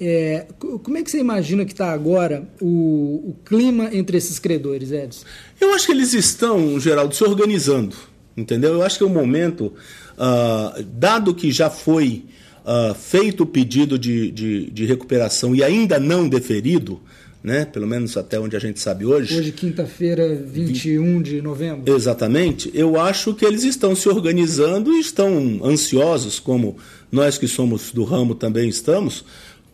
É, 0.00 0.46
como 0.58 0.98
é 0.98 1.02
que 1.02 1.10
você 1.10 1.20
imagina 1.20 1.64
que 1.64 1.72
está 1.72 1.92
agora 1.92 2.48
o, 2.60 3.30
o, 3.30 3.36
clima 3.44 3.90
entre 3.92 4.16
esses 4.16 4.38
credores, 4.38 4.90
Edson? 4.90 5.24
Eu 5.60 5.72
acho 5.72 5.86
que 5.86 5.92
eles 5.92 6.12
estão, 6.12 6.80
Geraldo, 6.80 7.14
se 7.14 7.22
organizando, 7.22 7.94
entendeu? 8.36 8.72
Eu 8.72 8.82
acho 8.82 8.98
que 8.98 9.04
é 9.04 9.06
o 9.06 9.10
momento, 9.10 9.72
uh, 10.18 10.82
dado 10.82 11.32
que 11.32 11.52
já 11.52 11.70
foi 11.70 12.24
uh, 12.64 12.94
feito 12.94 13.44
o 13.44 13.46
pedido 13.46 13.96
de, 13.96 14.32
de, 14.32 14.70
de 14.70 14.84
recuperação 14.84 15.54
e 15.54 15.62
ainda 15.62 16.00
não 16.00 16.28
deferido, 16.28 17.00
né? 17.40 17.64
pelo 17.64 17.86
menos 17.86 18.16
até 18.16 18.40
onde 18.40 18.56
a 18.56 18.58
gente 18.58 18.80
sabe 18.80 19.06
hoje. 19.06 19.38
Hoje, 19.38 19.52
quinta-feira, 19.52 20.34
21 20.34 21.22
de 21.22 21.40
novembro. 21.40 21.94
Exatamente. 21.94 22.68
Eu 22.74 22.98
acho 22.98 23.32
que 23.32 23.44
eles 23.44 23.62
estão 23.62 23.94
se 23.94 24.08
organizando 24.08 24.92
e 24.92 24.98
estão 24.98 25.60
ansiosos, 25.62 26.40
como 26.40 26.78
nós 27.12 27.38
que 27.38 27.46
somos 27.46 27.92
do 27.92 28.02
ramo 28.02 28.34
também 28.34 28.68
estamos, 28.68 29.24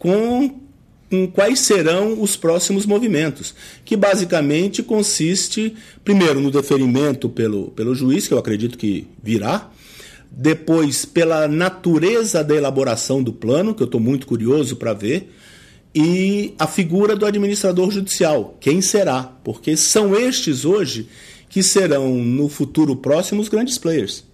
com, 0.00 0.58
com 1.10 1.28
quais 1.28 1.60
serão 1.60 2.20
os 2.20 2.34
próximos 2.34 2.86
movimentos, 2.86 3.54
que 3.84 3.96
basicamente 3.96 4.82
consiste, 4.82 5.76
primeiro, 6.02 6.40
no 6.40 6.50
deferimento 6.50 7.28
pelo, 7.28 7.70
pelo 7.72 7.94
juiz, 7.94 8.26
que 8.26 8.34
eu 8.34 8.38
acredito 8.38 8.78
que 8.78 9.06
virá, 9.22 9.70
depois 10.30 11.04
pela 11.04 11.46
natureza 11.46 12.42
da 12.42 12.56
elaboração 12.56 13.22
do 13.22 13.32
plano, 13.32 13.74
que 13.74 13.82
eu 13.82 13.84
estou 13.84 14.00
muito 14.00 14.26
curioso 14.26 14.76
para 14.76 14.94
ver, 14.94 15.30
e 15.94 16.54
a 16.58 16.66
figura 16.66 17.14
do 17.14 17.26
administrador 17.26 17.90
judicial, 17.90 18.56
quem 18.58 18.80
será? 18.80 19.22
Porque 19.44 19.76
são 19.76 20.16
estes 20.16 20.64
hoje 20.64 21.08
que 21.48 21.62
serão 21.62 22.14
no 22.14 22.48
futuro 22.48 22.96
próximo 22.96 23.42
os 23.42 23.48
grandes 23.48 23.76
players. 23.76 24.24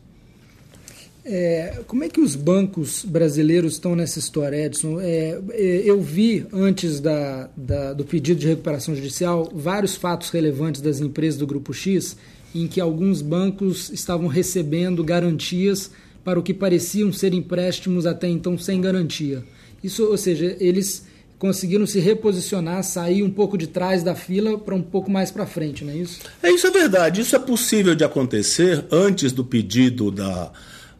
É, 1.28 1.80
como 1.88 2.04
é 2.04 2.08
que 2.08 2.20
os 2.20 2.36
bancos 2.36 3.04
brasileiros 3.04 3.72
estão 3.72 3.96
nessa 3.96 4.20
história, 4.20 4.64
Edson? 4.64 5.00
É, 5.00 5.36
é, 5.50 5.82
eu 5.84 6.00
vi, 6.00 6.46
antes 6.52 7.00
da, 7.00 7.50
da, 7.56 7.92
do 7.92 8.04
pedido 8.04 8.38
de 8.38 8.46
recuperação 8.46 8.94
judicial, 8.94 9.50
vários 9.52 9.96
fatos 9.96 10.30
relevantes 10.30 10.80
das 10.80 11.00
empresas 11.00 11.36
do 11.36 11.44
Grupo 11.44 11.72
X 11.72 12.16
em 12.54 12.68
que 12.68 12.80
alguns 12.80 13.22
bancos 13.22 13.90
estavam 13.90 14.28
recebendo 14.28 15.02
garantias 15.02 15.90
para 16.24 16.38
o 16.38 16.42
que 16.44 16.54
pareciam 16.54 17.12
ser 17.12 17.34
empréstimos 17.34 18.06
até 18.06 18.28
então 18.28 18.56
sem 18.56 18.80
garantia. 18.80 19.42
Isso, 19.82 20.04
ou 20.04 20.16
seja, 20.16 20.56
eles 20.60 21.06
conseguiram 21.40 21.86
se 21.86 21.98
reposicionar, 21.98 22.82
sair 22.84 23.24
um 23.24 23.30
pouco 23.30 23.58
de 23.58 23.66
trás 23.66 24.02
da 24.02 24.14
fila 24.14 24.56
para 24.56 24.74
um 24.76 24.82
pouco 24.82 25.10
mais 25.10 25.32
para 25.32 25.44
frente, 25.44 25.84
não 25.84 25.92
é 25.92 25.96
isso? 25.96 26.20
É 26.40 26.50
isso 26.50 26.66
é 26.68 26.70
verdade. 26.70 27.20
Isso 27.20 27.34
é 27.34 27.38
possível 27.38 27.96
de 27.96 28.04
acontecer 28.04 28.84
antes 28.90 29.32
do 29.32 29.44
pedido 29.44 30.10
da, 30.10 30.52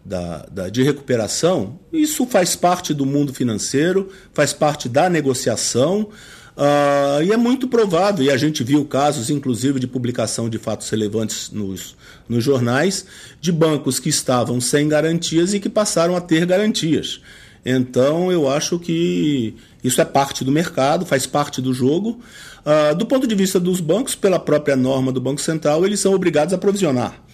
da, 0.06 0.46
da, 0.50 0.68
de 0.68 0.82
recuperação. 0.82 1.78
Isso 1.92 2.26
faz 2.26 2.54
parte 2.54 2.94
do 2.94 3.04
mundo 3.04 3.34
financeiro, 3.34 4.08
faz 4.32 4.52
parte 4.52 4.88
da 4.88 5.10
negociação. 5.10 6.08
Uh, 6.56 7.22
e 7.22 7.32
é 7.32 7.36
muito 7.36 7.68
provável, 7.68 8.24
e 8.24 8.30
a 8.30 8.36
gente 8.36 8.64
viu 8.64 8.82
casos, 8.86 9.28
inclusive, 9.28 9.78
de 9.78 9.86
publicação 9.86 10.48
de 10.48 10.56
fatos 10.56 10.88
relevantes 10.88 11.50
nos, 11.50 11.94
nos 12.26 12.42
jornais, 12.42 13.04
de 13.40 13.52
bancos 13.52 14.00
que 14.00 14.08
estavam 14.08 14.58
sem 14.58 14.88
garantias 14.88 15.52
e 15.52 15.60
que 15.60 15.68
passaram 15.68 16.16
a 16.16 16.20
ter 16.20 16.46
garantias. 16.46 17.20
Então, 17.62 18.32
eu 18.32 18.48
acho 18.48 18.78
que 18.78 19.54
isso 19.84 20.00
é 20.00 20.04
parte 20.04 20.44
do 20.44 20.52
mercado, 20.52 21.04
faz 21.04 21.26
parte 21.26 21.60
do 21.60 21.74
jogo. 21.74 22.20
Uh, 22.64 22.94
do 22.94 23.04
ponto 23.04 23.26
de 23.26 23.34
vista 23.34 23.60
dos 23.60 23.80
bancos, 23.80 24.14
pela 24.14 24.38
própria 24.38 24.76
norma 24.76 25.12
do 25.12 25.20
Banco 25.20 25.40
Central, 25.40 25.84
eles 25.84 26.00
são 26.00 26.14
obrigados 26.14 26.54
a 26.54 26.58
provisionar. 26.58 27.25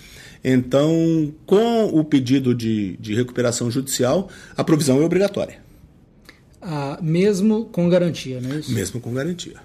Então, 0.45 1.33
com 1.47 1.87
o 1.87 2.05
pedido 2.05 2.55
de, 2.55 2.97
de 2.97 3.15
recuperação 3.15 3.71
judicial, 3.71 4.29
a 4.57 4.65
provisão 4.65 5.01
é 5.01 5.05
obrigatória. 5.05 5.59
Ah, 6.61 6.99
mesmo 7.01 7.67
com 7.67 7.89
garantia, 7.89 8.41
não 8.41 8.53
é 8.53 8.59
isso? 8.59 8.73
Mesmo 8.73 9.01
com 9.01 9.13
garantia. 9.13 9.57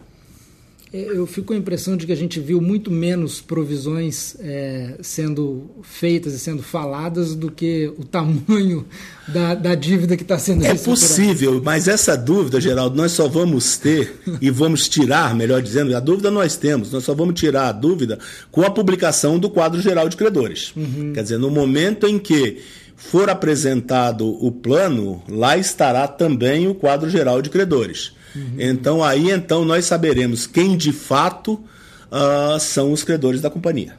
É, 0.98 1.18
eu 1.18 1.27
fico 1.27 1.48
com 1.48 1.54
a 1.54 1.58
impressão 1.58 1.96
de 1.96 2.08
que 2.08 2.12
a 2.12 2.16
gente 2.16 2.39
viu 2.39 2.60
muito 2.60 2.89
menos 2.89 3.39
provisões 3.39 4.36
é, 4.39 4.96
sendo 5.01 5.70
feitas 5.84 6.34
e 6.34 6.39
sendo 6.39 6.63
faladas 6.63 7.36
do 7.36 7.51
que 7.51 7.92
o 7.98 8.04
tamanho 8.04 8.86
da, 9.27 9.54
da 9.54 9.75
dívida 9.75 10.18
que 10.18 10.24
está 10.24 10.39
sendo 10.39 10.66
É 10.66 10.74
possível, 10.74 11.62
mas 11.63 11.88
essa 11.88 12.18
dúvida, 12.18 12.60
Geraldo, 12.60 12.96
nós 12.96 13.12
só 13.12 13.27
vamos 13.27 13.77
ter 13.77 14.20
e 14.42 14.50
vamos 14.50 14.89
tirar, 14.89 15.36
melhor 15.36 15.62
dizendo, 15.62 15.96
a 15.96 16.00
dúvida 16.00 16.32
nós 16.32 16.56
temos, 16.56 16.92
nós 16.92 17.04
só 17.04 17.13
vamos 17.13 17.39
tirar 17.39 17.68
a 17.68 17.72
dúvida 17.72 18.18
com 18.51 18.63
a 18.63 18.72
publicação 18.72 19.38
do 19.38 19.50
quadro 19.50 19.80
geral 19.82 20.10
de 20.10 20.18
credores. 20.18 20.74
Uhum. 20.75 21.12
Quer 21.13 21.24
dizer, 21.24 21.38
no 21.38 21.51
momento 21.51 22.08
em 22.08 22.18
que 22.18 22.58
for 22.96 23.30
apresentado 23.30 24.27
o 24.44 24.51
plano, 24.51 25.22
lá 25.30 25.56
estará 25.56 26.08
também 26.08 26.68
o 26.68 26.74
quadro 26.74 27.10
geral 27.10 27.42
de 27.44 27.50
credores. 27.50 28.17
Uhum. 28.36 28.56
Então 28.58 29.04
aí 29.04 29.32
então 29.32 29.66
nós 29.66 29.86
saberemos 29.86 30.46
quem 30.46 30.78
de 30.78 30.92
fato 30.92 31.54
uh, 31.54 32.60
são 32.60 32.92
os 32.92 33.04
credores 33.04 33.42
da 33.42 33.50
companhia. 33.50 33.96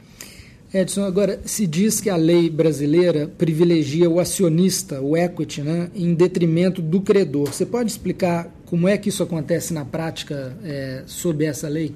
Edson, 0.71 1.03
agora 1.03 1.39
se 1.45 1.65
diz 1.65 1.99
que 1.99 2.11
a 2.11 2.15
lei 2.15 2.47
brasileira 2.47 3.27
privilegia 3.27 4.07
o 4.07 4.19
acionista, 4.19 5.01
o 5.01 5.17
equity, 5.17 5.61
né, 5.61 5.89
em 5.95 6.13
detrimento 6.13 6.79
do 6.79 7.01
credor. 7.01 7.51
Você 7.51 7.65
pode 7.65 7.89
explicar 7.89 8.53
como 8.65 8.87
é 8.87 8.95
que 8.95 9.09
isso 9.09 9.23
acontece 9.23 9.73
na 9.73 9.83
prática 9.83 10.55
é, 10.63 11.01
sob 11.07 11.43
essa 11.43 11.67
lei? 11.67 11.95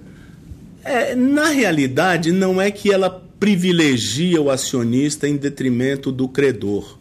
É, 0.84 1.16
na 1.16 1.50
realidade, 1.50 2.32
não 2.32 2.60
é 2.60 2.72
que 2.72 2.92
ela 2.92 3.24
privilegia 3.40 4.42
o 4.42 4.50
acionista 4.50 5.28
em 5.28 5.38
detrimento 5.38 6.12
do 6.12 6.28
credor. 6.28 6.98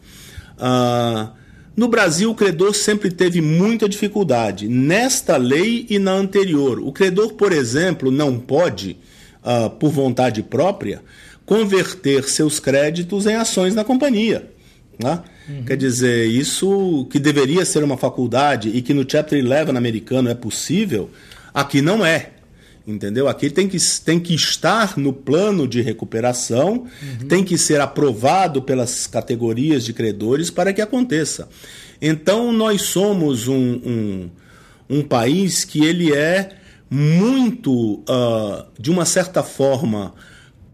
Ah, 0.58 1.30
no 1.74 1.88
Brasil, 1.88 2.30
o 2.30 2.34
credor 2.34 2.74
sempre 2.74 3.10
teve 3.10 3.40
muita 3.40 3.88
dificuldade, 3.88 4.68
nesta 4.68 5.36
lei 5.36 5.86
e 5.88 5.98
na 5.98 6.12
anterior. 6.12 6.78
O 6.80 6.92
credor, 6.92 7.32
por 7.32 7.50
exemplo, 7.50 8.10
não 8.10 8.38
pode, 8.38 8.98
uh, 9.42 9.70
por 9.70 9.90
vontade 9.90 10.42
própria, 10.42 11.02
converter 11.46 12.24
seus 12.24 12.60
créditos 12.60 13.26
em 13.26 13.36
ações 13.36 13.74
na 13.74 13.84
companhia. 13.84 14.50
Né? 14.98 15.22
Uhum. 15.48 15.64
Quer 15.64 15.76
dizer, 15.76 16.26
isso 16.26 17.06
que 17.10 17.18
deveria 17.18 17.64
ser 17.64 17.82
uma 17.82 17.96
faculdade 17.96 18.68
e 18.68 18.82
que 18.82 18.92
no 18.92 19.08
Chapter 19.08 19.42
11 19.42 19.76
americano 19.76 20.28
é 20.28 20.34
possível, 20.34 21.10
aqui 21.54 21.80
não 21.80 22.04
é. 22.04 22.30
Entendeu? 22.86 23.28
Aqui 23.28 23.48
tem 23.48 23.68
que, 23.68 23.78
tem 24.04 24.18
que 24.18 24.34
estar 24.34 24.98
no 24.98 25.12
plano 25.12 25.68
de 25.68 25.80
recuperação, 25.80 26.86
uhum. 27.02 27.28
tem 27.28 27.44
que 27.44 27.56
ser 27.56 27.80
aprovado 27.80 28.60
pelas 28.60 29.06
categorias 29.06 29.84
de 29.84 29.92
credores 29.92 30.50
para 30.50 30.72
que 30.72 30.80
aconteça. 30.80 31.48
Então, 32.00 32.52
nós 32.52 32.82
somos 32.82 33.46
um, 33.46 33.54
um, 33.54 34.30
um 34.90 35.02
país 35.02 35.64
que 35.64 35.84
ele 35.84 36.12
é 36.12 36.50
muito, 36.90 38.00
uh, 38.00 38.66
de 38.78 38.90
uma 38.90 39.04
certa 39.04 39.42
forma, 39.42 40.12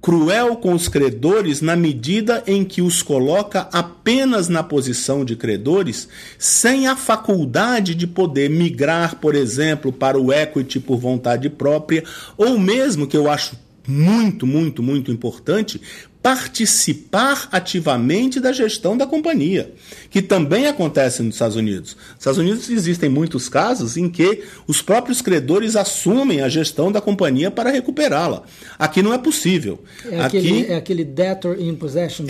cruel 0.09 0.57
com 0.57 0.73
os 0.73 0.89
credores 0.89 1.61
na 1.61 1.77
medida 1.77 2.43
em 2.47 2.65
que 2.65 2.81
os 2.81 3.03
coloca 3.03 3.69
apenas 3.71 4.49
na 4.49 4.63
posição 4.63 5.23
de 5.23 5.37
credores, 5.37 6.09
sem 6.39 6.87
a 6.87 6.97
faculdade 6.97 7.95
de 7.95 8.07
poder 8.07 8.49
migrar, 8.49 9.17
por 9.17 9.35
exemplo, 9.35 9.93
para 9.93 10.19
o 10.19 10.33
equity 10.33 10.81
por 10.81 10.97
vontade 10.97 11.51
própria, 11.51 12.05
ou 12.39 12.59
mesmo 12.59 13.07
que 13.07 13.19
eu 13.19 13.31
acho 13.31 13.55
muito, 13.87 14.47
muito, 14.47 14.83
muito 14.83 15.13
importante, 15.13 15.79
participar 16.23 17.49
ativamente 17.53 18.41
da 18.41 18.53
gestão 18.53 18.97
da 18.97 19.07
companhia, 19.07 19.73
que 20.11 20.21
também 20.21 20.67
acontece 20.67 21.23
nos 21.23 21.37
Estados 21.37 21.57
Unidos. 21.57 21.97
Nos 21.97 22.19
Estados 22.19 22.39
Unidos 22.39 22.69
existem 22.69 23.09
muitos 23.09 23.49
casos 23.49 23.97
em 23.97 24.09
que 24.09 24.43
os 24.67 24.83
próprios 24.83 25.23
credores 25.23 25.77
assumem 25.77 26.41
a 26.41 26.49
gestão 26.49 26.91
da 26.91 27.01
companhia 27.01 27.51
para 27.51 27.71
recuperá-la. 27.71 28.43
Aqui 28.79 29.01
não 29.01 29.15
é 29.15 29.19
possível. 29.19 29.83
É 30.11 30.21
aquele, 30.21 30.49
aqui, 30.49 30.73
é 30.73 30.77
aquele 30.77 31.05
debtor 31.05 31.57
in 31.61 31.75
possession. 31.77 32.27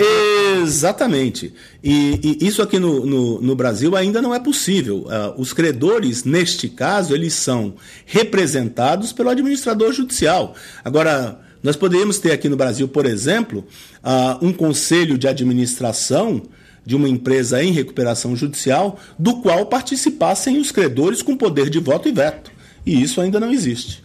Exatamente. 0.63 1.55
E, 1.83 2.39
e 2.41 2.47
isso 2.47 2.61
aqui 2.61 2.79
no, 2.79 3.07
no, 3.07 3.41
no, 3.41 3.57
Brasil 3.57 3.97
ainda 3.97 4.21
não 4.21 4.35
é 4.35 4.39
possível. 4.39 5.07
Uh, 5.07 5.41
os 5.41 5.53
credores, 5.53 6.25
neste 6.25 6.69
caso, 6.69 7.15
eles 7.15 7.33
são 7.33 7.75
representados 8.05 9.13
pelo 9.13 9.31
administrador 9.31 9.93
judicial. 9.93 10.55
Agora, 10.85 11.48
Nós 11.63 11.77
poderíamos 11.77 12.19
ter 12.19 12.33
aqui 12.33 12.49
no 12.49 12.57
Brasil, 12.57 12.89
por 12.89 13.07
exemplo, 13.07 13.65
uh, 14.03 14.45
um 14.45 14.53
conselho 14.53 15.19
de 15.19 15.27
administração 15.27 16.43
de 16.85 16.97
uma 16.97 17.09
empresa 17.09 17.63
em 17.63 17.71
recuperação 17.71 18.35
judicial, 18.35 18.99
do 19.19 19.43
qual 19.43 19.67
participassem 19.67 20.59
os 20.59 20.73
credores 20.73 21.21
com 21.21 21.37
poder 21.37 21.69
de 21.69 21.79
voto 21.79 22.09
e 22.09 22.13
veto. 22.13 22.51
E 22.87 23.03
isso 23.03 23.21
ainda 23.21 23.39
não 23.39 23.53
existe. 23.53 24.03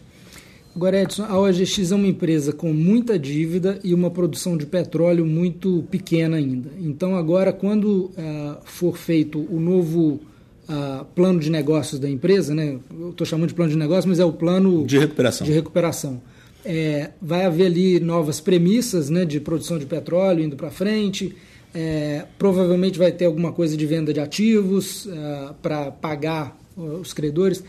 Agora, 0.76 1.02
Edson, 1.02 1.24
a 1.24 1.40
OGX 1.40 1.92
é 1.92 1.96
uma 1.96 2.08
empresa 2.08 2.52
com 2.52 2.74
muita 2.74 3.18
dívida 3.18 3.80
e 3.84 3.94
uma 3.94 4.10
produção 4.10 4.58
de 4.58 4.66
petróleo 4.66 5.26
muito 5.26 5.86
pequena 5.90 6.38
ainda. 6.38 6.72
Então, 6.80 7.16
agora, 7.16 7.54
quando 7.54 8.12
uh, 8.18 8.58
for 8.66 8.98
feito 8.98 9.40
o 9.50 9.60
novo 9.60 10.20
uh, 10.68 11.06
plano 11.16 11.40
de 11.40 11.52
negócios 11.52 12.00
da 12.00 12.10
empresa, 12.10 12.56
né? 12.56 12.80
eu 13.00 13.12
estou 13.12 13.26
chamando 13.26 13.50
de 13.50 13.54
plano 13.54 13.72
de 13.72 13.78
negócios, 13.78 14.06
mas 14.06 14.20
é 14.20 14.26
o 14.26 14.34
plano 14.34 14.84
de 14.86 14.98
recuperação. 14.98 15.46
De 15.46 15.54
recuperação. 15.54 16.22
É, 16.66 17.12
vai 17.22 17.46
haver 17.46 17.66
ali 17.66 18.00
novas 18.00 18.40
premissas 18.40 19.10
né, 19.10 19.26
de 19.26 19.40
produção 19.40 19.78
de 19.78 19.86
petróleo 19.86 20.44
indo 20.44 20.56
para 20.56 20.72
frente. 20.72 21.36
É, 21.76 22.26
provavelmente 22.38 23.00
vai 23.00 23.12
ter 23.12 23.26
alguma 23.26 23.52
coisa 23.52 23.76
de 23.76 23.86
venda 23.86 24.14
de 24.14 24.20
ativos 24.20 25.06
uh, 25.06 25.56
para 25.62 25.92
pagar 25.92 26.56
os 26.78 27.14
credores. 27.14 27.64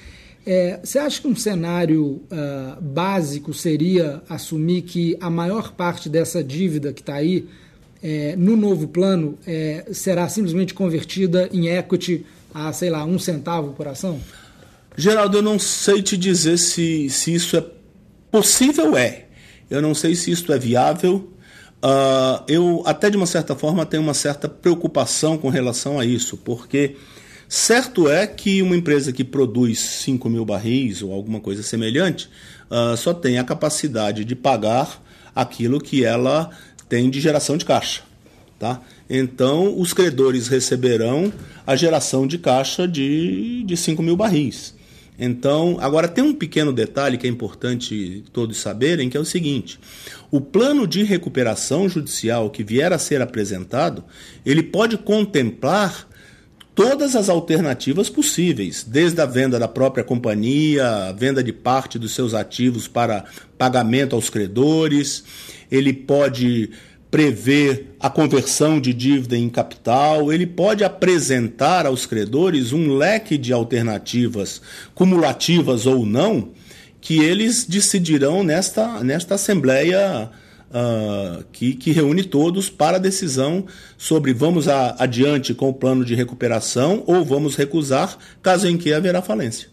É, 0.47 0.79
você 0.83 0.99
acha 0.99 1.23
que 1.23 1.27
um 1.27 1.35
cenário 1.35 2.03
uh, 2.05 2.81
básico 2.81 3.55
seria 3.55 4.23
assumir 4.29 4.83
que 4.83 5.17
a 5.21 5.31
maior 5.31 5.73
parte 5.73 6.09
dessa 6.09 6.45
dívida 6.45 6.93
que 6.93 7.01
está 7.01 7.15
aí 7.15 7.47
é, 8.03 8.37
no 8.37 8.55
novo 8.55 8.87
plano 8.87 9.39
é, 9.47 9.87
será 9.91 10.29
simplesmente 10.29 10.75
convertida 10.75 11.49
em 11.51 11.69
equity 11.69 12.27
a, 12.53 12.71
sei 12.71 12.91
lá, 12.91 13.03
um 13.07 13.19
centavo 13.19 13.73
por 13.73 13.89
ação? 13.89 14.21
Geraldo, 14.95 15.39
eu 15.39 15.43
não 15.43 15.59
sei 15.59 16.03
te 16.03 16.15
dizer 16.15 16.59
se, 16.59 17.09
se 17.09 17.35
isso 17.35 17.57
é 17.57 17.65
possível, 18.35 18.97
é. 18.97 19.26
Eu 19.71 19.81
não 19.81 19.95
sei 19.95 20.17
se 20.17 20.33
isso 20.33 20.53
é 20.53 20.59
viável. 20.59 21.33
Uh, 21.76 22.43
eu, 22.49 22.83
até 22.85 23.09
de 23.09 23.17
uma 23.17 23.26
certa 23.26 23.55
forma, 23.55 23.87
tenho 23.87 24.03
uma 24.03 24.14
certa 24.14 24.49
preocupação 24.49 25.38
com 25.38 25.49
relação 25.49 26.00
a 26.00 26.05
isso, 26.05 26.37
porque 26.38 26.97
Certo 27.49 28.09
é 28.09 28.26
que 28.26 28.62
uma 28.62 28.75
empresa 28.75 29.12
que 29.12 29.23
produz 29.23 29.79
5 29.79 30.29
mil 30.29 30.45
barris 30.45 31.03
ou 31.03 31.12
alguma 31.12 31.38
coisa 31.38 31.62
semelhante 31.62 32.29
uh, 32.69 32.97
só 32.97 33.14
tem 33.14 33.38
a 33.38 33.45
capacidade 33.45 34.25
de 34.25 34.35
pagar 34.35 35.00
aquilo 35.33 35.81
que 35.81 36.05
ela 36.05 36.50
tem 36.88 37.09
de 37.09 37.21
geração 37.21 37.57
de 37.57 37.64
caixa. 37.64 38.03
Tá? 38.59 38.81
Então, 39.09 39.79
os 39.79 39.93
credores 39.93 40.49
receberão 40.49 41.33
a 41.64 41.76
geração 41.76 42.26
de 42.26 42.38
caixa 42.38 42.88
de, 42.88 43.62
de 43.62 43.76
5 43.76 44.03
mil 44.03 44.17
barris. 44.17 44.75
Então, 45.18 45.76
agora 45.80 46.09
tem 46.09 46.25
um 46.25 46.35
pequeno 46.35 46.73
detalhe 46.73 47.16
que 47.16 47.26
é 47.26 47.30
importante 47.30 48.25
todos 48.33 48.59
saberem, 48.59 49.09
que 49.09 49.16
é 49.16 49.21
o 49.21 49.25
seguinte: 49.25 49.78
o 50.30 50.40
plano 50.40 50.87
de 50.87 51.04
recuperação 51.04 51.88
judicial 51.88 52.50
que 52.50 52.64
vier 52.64 52.92
a 52.92 52.99
ser 52.99 53.23
apresentado, 53.23 54.04
ele 54.44 54.62
pode 54.62 54.99
contemplar 54.99 56.09
todas 56.75 57.14
as 57.14 57.28
alternativas 57.28 58.11
possíveis, 58.11 58.83
desde 58.83 59.21
a 59.21 59.26
venda 59.26 59.59
da 59.59 59.68
própria 59.68 60.02
companhia, 60.02 61.09
a 61.09 61.12
venda 61.12 61.42
de 61.42 61.52
parte 61.52 61.99
dos 61.99 62.12
seus 62.12 62.35
ativos 62.35 62.88
para 62.88 63.25
pagamento 63.56 64.16
aos 64.16 64.28
credores, 64.28 65.25
ele 65.71 65.92
pode 65.92 66.71
prever 67.14 67.94
a 68.00 68.11
conversão 68.11 68.80
de 68.80 68.92
dívida 68.92 69.37
em 69.37 69.49
capital, 69.49 70.33
ele 70.33 70.49
pode 70.49 70.83
apresentar 70.83 71.87
aos 71.87 72.06
credores 72.06 72.73
um 72.73 72.97
leque 72.97 73.38
de 73.38 73.52
alternativas, 73.52 74.61
cumulativas 74.97 75.87
ou 75.87 76.04
não, 76.04 76.49
que 77.00 77.21
eles 77.21 77.66
decidirão 77.66 78.42
nesta, 78.42 79.04
nesta 79.04 79.37
Assembleia 79.37 80.28
uh, 80.71 81.44
que, 81.52 81.75
que, 81.76 81.92
reúne 81.92 82.25
todos 82.25 82.68
para 82.68 82.97
a 82.97 83.00
decisão 83.00 83.64
sobre 83.97 84.33
vamos 84.33 84.66
a, 84.66 84.97
adiante 84.99 85.54
com 85.54 85.68
o 85.68 85.73
plano 85.73 86.04
de 86.04 86.16
recuperação 86.16 87.05
ou 87.07 87.24
vamos 87.24 87.55
recusar, 87.55 88.18
caso 88.42 88.66
em 88.66 88.77
que 88.77 88.92
haverá 88.92 89.22
falência. 89.22 89.68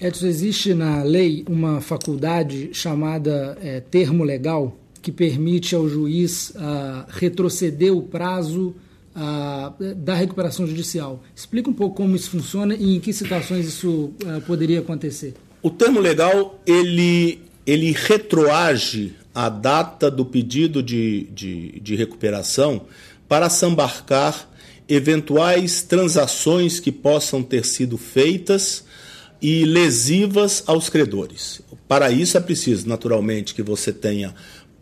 Edson, 0.00 0.26
existe 0.26 0.74
na 0.74 1.04
lei 1.04 1.44
uma 1.48 1.80
faculdade 1.80 2.70
chamada 2.72 3.56
é, 3.62 3.78
termo 3.78 4.24
legal 4.24 4.79
que 5.02 5.10
permite 5.10 5.74
ao 5.74 5.88
juiz 5.88 6.50
uh, 6.50 7.04
retroceder 7.08 7.94
o 7.94 8.02
prazo 8.02 8.74
uh, 9.16 9.94
da 9.94 10.14
recuperação 10.14 10.66
judicial. 10.66 11.22
Explica 11.34 11.70
um 11.70 11.72
pouco 11.72 11.96
como 11.96 12.14
isso 12.14 12.30
funciona 12.30 12.74
e 12.74 12.96
em 12.96 13.00
que 13.00 13.12
situações 13.12 13.66
isso 13.66 14.12
uh, 14.24 14.40
poderia 14.46 14.80
acontecer. 14.80 15.34
O 15.62 15.70
termo 15.70 16.00
legal 16.00 16.60
ele, 16.66 17.40
ele 17.66 17.92
retroage 17.92 19.14
a 19.34 19.48
data 19.48 20.10
do 20.10 20.24
pedido 20.24 20.82
de, 20.82 21.28
de, 21.32 21.80
de 21.80 21.96
recuperação 21.96 22.82
para 23.28 23.48
sambarcar 23.48 24.48
eventuais 24.88 25.82
transações 25.82 26.80
que 26.80 26.90
possam 26.90 27.42
ter 27.42 27.64
sido 27.64 27.96
feitas 27.96 28.84
e 29.40 29.64
lesivas 29.64 30.64
aos 30.66 30.88
credores. 30.88 31.62
Para 31.86 32.10
isso 32.10 32.36
é 32.36 32.40
preciso, 32.40 32.88
naturalmente, 32.88 33.54
que 33.54 33.62
você 33.62 33.92
tenha 33.92 34.34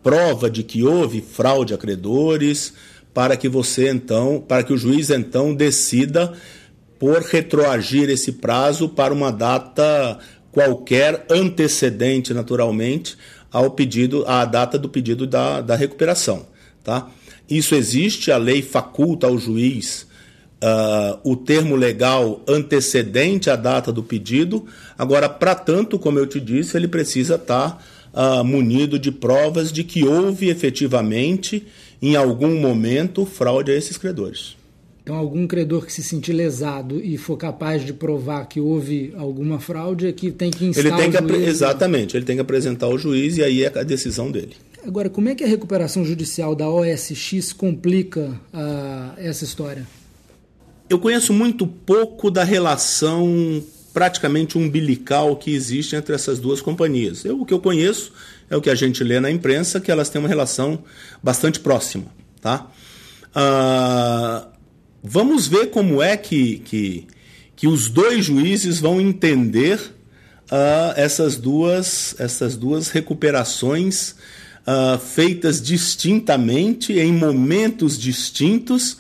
prova 0.09 0.51
de 0.51 0.63
que 0.63 0.83
houve 0.83 1.21
fraude 1.21 1.75
a 1.75 1.77
credores, 1.77 2.73
para 3.13 3.37
que 3.37 3.47
você 3.47 3.91
então, 3.91 4.41
para 4.41 4.63
que 4.63 4.73
o 4.73 4.79
juiz 4.79 5.11
então 5.11 5.55
decida 5.55 6.33
por 6.99 7.21
retroagir 7.21 8.09
esse 8.09 8.33
prazo 8.33 8.89
para 8.89 9.13
uma 9.13 9.31
data 9.31 10.19
qualquer 10.51 11.27
antecedente, 11.29 12.33
naturalmente, 12.33 13.19
ao 13.53 13.73
pedido, 13.73 14.25
à 14.27 14.47
data 14.47 14.79
do 14.79 14.89
pedido 14.89 15.27
da, 15.27 15.61
da 15.61 15.77
recuperação. 15.77 16.47
Tá? 16.83 17.11
Isso 17.47 17.75
existe, 17.75 18.33
a 18.33 18.39
lei 18.39 18.63
faculta 18.63 19.27
ao 19.27 19.37
juiz 19.37 20.07
uh, 20.63 21.19
o 21.23 21.37
termo 21.37 21.77
legal 21.77 22.41
antecedente 22.49 23.51
à 23.51 23.57
data 23.57 23.93
do 23.93 24.03
pedido. 24.03 24.65
Agora, 24.97 25.29
para 25.29 25.55
tanto, 25.55 25.99
como 25.99 26.19
eu 26.19 26.27
te 26.27 26.41
disse, 26.41 26.79
ele 26.79 26.89
precisa 26.89 27.35
estar 27.35 27.73
tá, 27.73 27.79
uh, 28.19 28.45
munido 28.45 28.99
de 28.99 29.13
provas 29.13 29.73
de 29.73 29.85
que 29.85 30.05
houve 30.05 30.49
efetivamente, 30.49 31.65
em 32.03 32.17
algum 32.17 32.59
momento, 32.61 33.25
fraude 33.25 33.71
a 33.71 33.77
esses 33.77 33.97
credores. 33.97 34.57
Então, 35.03 35.17
algum 35.17 35.47
credor 35.47 35.87
que 35.87 35.93
se 35.93 36.03
sentir 36.03 36.35
lesado 36.35 37.03
e 37.03 37.17
for 37.17 37.37
capaz 37.39 37.87
de 37.87 37.95
provar 37.95 38.45
que 38.47 38.61
houve 38.61 39.15
alguma 39.17 39.59
fraude 39.59 40.07
é 40.07 40.13
que 40.13 40.31
tem 40.31 40.51
que 40.51 40.67
instar 40.67 40.85
ele 40.85 40.95
tem 40.97 41.11
que 41.11 41.19
juiz, 41.19 41.41
né? 41.41 41.49
Exatamente, 41.49 42.17
ele 42.17 42.27
tem 42.27 42.37
que 42.37 42.43
apresentar 42.43 42.87
ao 42.87 42.99
juiz 42.99 43.39
e 43.39 43.43
aí 43.43 43.63
é 43.63 43.69
a 43.69 43.83
decisão 43.83 44.31
dele. 44.31 44.55
Agora, 44.87 45.09
como 45.09 45.29
é 45.29 45.35
que 45.35 45.43
a 45.43 45.47
recuperação 45.47 46.05
judicial 46.05 46.55
da 46.55 46.69
OSX 46.69 47.53
complica 47.53 48.39
uh, 48.53 49.19
essa 49.19 49.45
história? 49.45 49.87
Eu 50.91 50.99
conheço 50.99 51.33
muito 51.33 51.67
pouco 51.67 52.31
da 52.31 52.45
relação 52.45 53.63
praticamente 53.93 54.59
umbilical 54.59 55.37
que 55.37 55.55
existe 55.55 55.97
entre 55.97 56.15
essas 56.15 56.39
duas 56.39 56.61
companhias. 56.61 57.25
Eu, 57.25 57.41
o 57.41 57.47
que 57.47 57.55
eu 57.55 57.61
conheço 57.61 58.13
é 58.51 58.57
o 58.57 58.61
que 58.61 58.71
a 58.71 58.75
gente 58.75 59.03
lê 59.03 59.21
na 59.21 59.31
imprensa, 59.31 59.81
que 59.81 59.91
elas 59.91 60.09
têm 60.09 60.21
uma 60.21 60.29
relação 60.29 60.83
bastante 61.23 61.61
próxima. 61.61 62.07
Tá? 62.41 62.71
Uh, 63.31 64.59
Vamos 65.03 65.47
ver 65.47 65.71
como 65.71 66.03
é 66.03 66.17
que, 66.17 66.59
que, 66.65 67.07
que 67.55 67.69
os 67.69 67.89
dois 67.89 68.25
juízes 68.25 68.81
vão 68.81 69.01
entender 69.01 69.79
uh, 70.51 70.93
essas, 70.97 71.37
duas, 71.37 72.17
essas 72.19 72.57
duas 72.57 72.89
recuperações 72.89 74.17
uh, 74.67 74.99
feitas 74.99 75.63
distintamente, 75.63 76.95
em 76.99 77.13
momentos 77.13 77.97
distintos, 77.97 78.99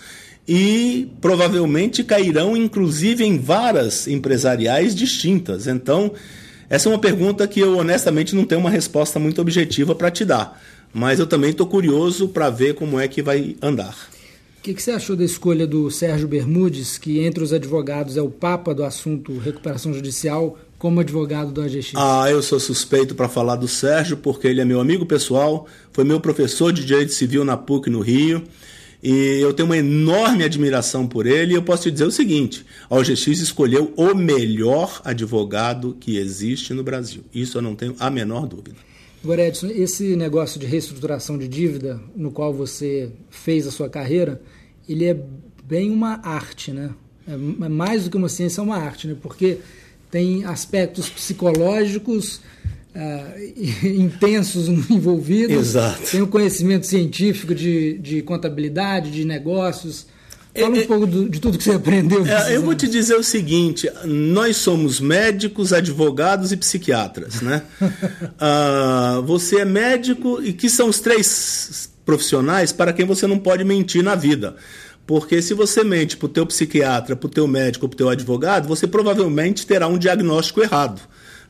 e 0.48 1.10
provavelmente 1.20 2.02
cairão 2.02 2.56
inclusive 2.56 3.22
em 3.22 3.38
varas 3.38 4.08
empresariais 4.08 4.94
distintas. 4.94 5.66
Então, 5.66 6.10
essa 6.70 6.88
é 6.88 6.92
uma 6.92 6.98
pergunta 6.98 7.46
que 7.46 7.60
eu 7.60 7.76
honestamente 7.76 8.34
não 8.34 8.44
tenho 8.44 8.62
uma 8.62 8.70
resposta 8.70 9.18
muito 9.18 9.42
objetiva 9.42 9.94
para 9.94 10.10
te 10.10 10.24
dar, 10.24 10.58
mas 10.92 11.18
eu 11.18 11.26
também 11.26 11.50
estou 11.50 11.66
curioso 11.66 12.28
para 12.28 12.48
ver 12.48 12.74
como 12.74 12.98
é 12.98 13.06
que 13.06 13.20
vai 13.20 13.56
andar. 13.60 13.94
O 14.58 14.62
que, 14.62 14.74
que, 14.74 14.82
você 14.82 14.90
achou 14.90 15.14
da 15.14 15.24
escolha 15.24 15.66
do 15.66 15.90
Sérgio 15.90 16.26
Bermudes, 16.26 16.98
que 16.98 17.20
entre 17.20 17.44
os 17.44 17.52
advogados 17.52 18.16
é 18.16 18.22
o 18.22 18.28
papa 18.28 18.74
do 18.74 18.84
assunto 18.84 19.38
recuperação 19.38 19.94
judicial, 19.94 20.58
como 20.78 21.00
advogado 21.00 21.52
do 21.52 21.62
AGX? 21.62 21.92
Ah, 21.94 22.26
eu 22.28 22.42
sou 22.42 22.58
suspeito 22.58 23.14
para 23.14 23.28
falar 23.28 23.56
do 23.56 23.68
Sérgio, 23.68 24.16
porque 24.16 24.48
ele 24.48 24.60
é 24.60 24.64
meu 24.64 24.80
amigo 24.80 25.06
pessoal, 25.06 25.66
foi 25.92 26.04
meu 26.04 26.20
professor 26.20 26.72
de 26.72 26.84
Direito 26.84 27.12
Civil 27.12 27.44
na 27.44 27.56
PUC 27.56 27.88
no 27.88 28.00
Rio, 28.00 28.42
e 29.02 29.38
eu 29.40 29.52
tenho 29.52 29.66
uma 29.66 29.76
enorme 29.76 30.44
admiração 30.44 31.06
por 31.06 31.26
ele. 31.26 31.52
E 31.52 31.56
eu 31.56 31.62
posso 31.62 31.84
te 31.84 31.90
dizer 31.90 32.04
o 32.04 32.10
seguinte: 32.10 32.64
a 32.88 32.96
OGX 32.96 33.26
escolheu 33.26 33.92
o 33.96 34.14
melhor 34.14 35.00
advogado 35.04 35.96
que 36.00 36.16
existe 36.16 36.74
no 36.74 36.82
Brasil. 36.82 37.22
Isso 37.32 37.58
eu 37.58 37.62
não 37.62 37.74
tenho 37.74 37.94
a 37.98 38.10
menor 38.10 38.46
dúvida. 38.46 38.76
Agora, 39.22 39.46
Edson, 39.46 39.68
esse 39.68 40.14
negócio 40.14 40.60
de 40.60 40.66
reestruturação 40.66 41.36
de 41.36 41.48
dívida, 41.48 42.00
no 42.14 42.30
qual 42.30 42.52
você 42.54 43.10
fez 43.28 43.66
a 43.66 43.70
sua 43.70 43.88
carreira, 43.88 44.40
ele 44.88 45.04
é 45.04 45.16
bem 45.64 45.90
uma 45.90 46.20
arte, 46.22 46.72
né? 46.72 46.90
É, 47.26 47.32
é 47.32 47.68
mais 47.68 48.04
do 48.04 48.10
que 48.10 48.16
uma 48.16 48.28
ciência, 48.28 48.60
é 48.60 48.64
uma 48.64 48.76
arte, 48.76 49.08
né? 49.08 49.16
Porque 49.20 49.58
tem 50.10 50.44
aspectos 50.44 51.10
psicológicos 51.10 52.40
uh, 52.98 53.86
intensos 53.86 54.68
envolvidos. 54.90 55.56
Exato. 55.56 56.10
Tem 56.10 56.20
o 56.20 56.24
um 56.24 56.28
conhecimento 56.28 56.86
científico 56.86 57.54
de, 57.54 57.98
de 57.98 58.22
contabilidade, 58.22 59.10
de 59.10 59.24
negócios. 59.24 60.06
Fala 60.58 60.74
um 60.74 60.76
é, 60.76 60.86
pouco 60.86 61.06
do, 61.06 61.28
de 61.28 61.40
tudo 61.40 61.56
que 61.56 61.64
você 61.64 61.72
aprendeu. 61.72 62.26
É, 62.26 62.56
eu 62.56 62.62
vou 62.62 62.74
te 62.74 62.88
dizer 62.88 63.14
o 63.14 63.22
seguinte: 63.22 63.88
nós 64.04 64.56
somos 64.56 64.98
médicos, 64.98 65.72
advogados 65.72 66.50
e 66.50 66.56
psiquiatras, 66.56 67.40
né? 67.40 67.62
uh, 67.80 69.22
você 69.24 69.60
é 69.60 69.64
médico 69.64 70.42
e 70.42 70.52
que 70.52 70.68
são 70.68 70.88
os 70.88 70.98
três 70.98 71.90
profissionais 72.04 72.72
para 72.72 72.92
quem 72.92 73.06
você 73.06 73.26
não 73.26 73.38
pode 73.38 73.62
mentir 73.64 74.02
na 74.02 74.14
vida. 74.14 74.56
Porque 75.06 75.40
se 75.40 75.54
você 75.54 75.82
mente 75.82 76.18
para 76.18 76.26
o 76.26 76.28
teu 76.28 76.44
psiquiatra, 76.44 77.16
para 77.16 77.26
o 77.26 77.30
teu 77.30 77.46
médico, 77.46 77.88
para 77.88 77.94
o 77.94 77.96
teu 77.96 78.08
advogado, 78.10 78.68
você 78.68 78.86
provavelmente 78.86 79.66
terá 79.66 79.88
um 79.88 79.96
diagnóstico 79.96 80.60
errado, 80.60 81.00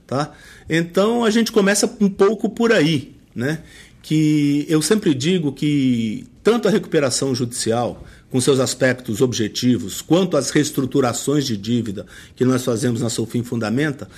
tá? 0.06 0.32
Então 0.68 1.24
a 1.24 1.30
gente 1.30 1.50
começa 1.50 1.90
um 2.00 2.08
pouco 2.08 2.48
por 2.48 2.72
aí, 2.72 3.14
né? 3.34 3.62
Que 4.02 4.66
eu 4.68 4.82
sempre 4.82 5.14
digo 5.14 5.52
que 5.52 6.26
tanto 6.48 6.66
a 6.66 6.70
recuperação 6.70 7.34
judicial 7.34 8.02
com 8.30 8.40
seus 8.40 8.58
aspectos 8.58 9.20
objetivos, 9.20 10.00
quanto 10.00 10.34
as 10.34 10.48
reestruturações 10.48 11.44
de 11.44 11.58
dívida 11.58 12.06
que 12.34 12.42
nós 12.42 12.64
fazemos 12.64 13.02
na 13.02 13.10
Sofim 13.10 13.42
Fundamenta, 13.42 14.08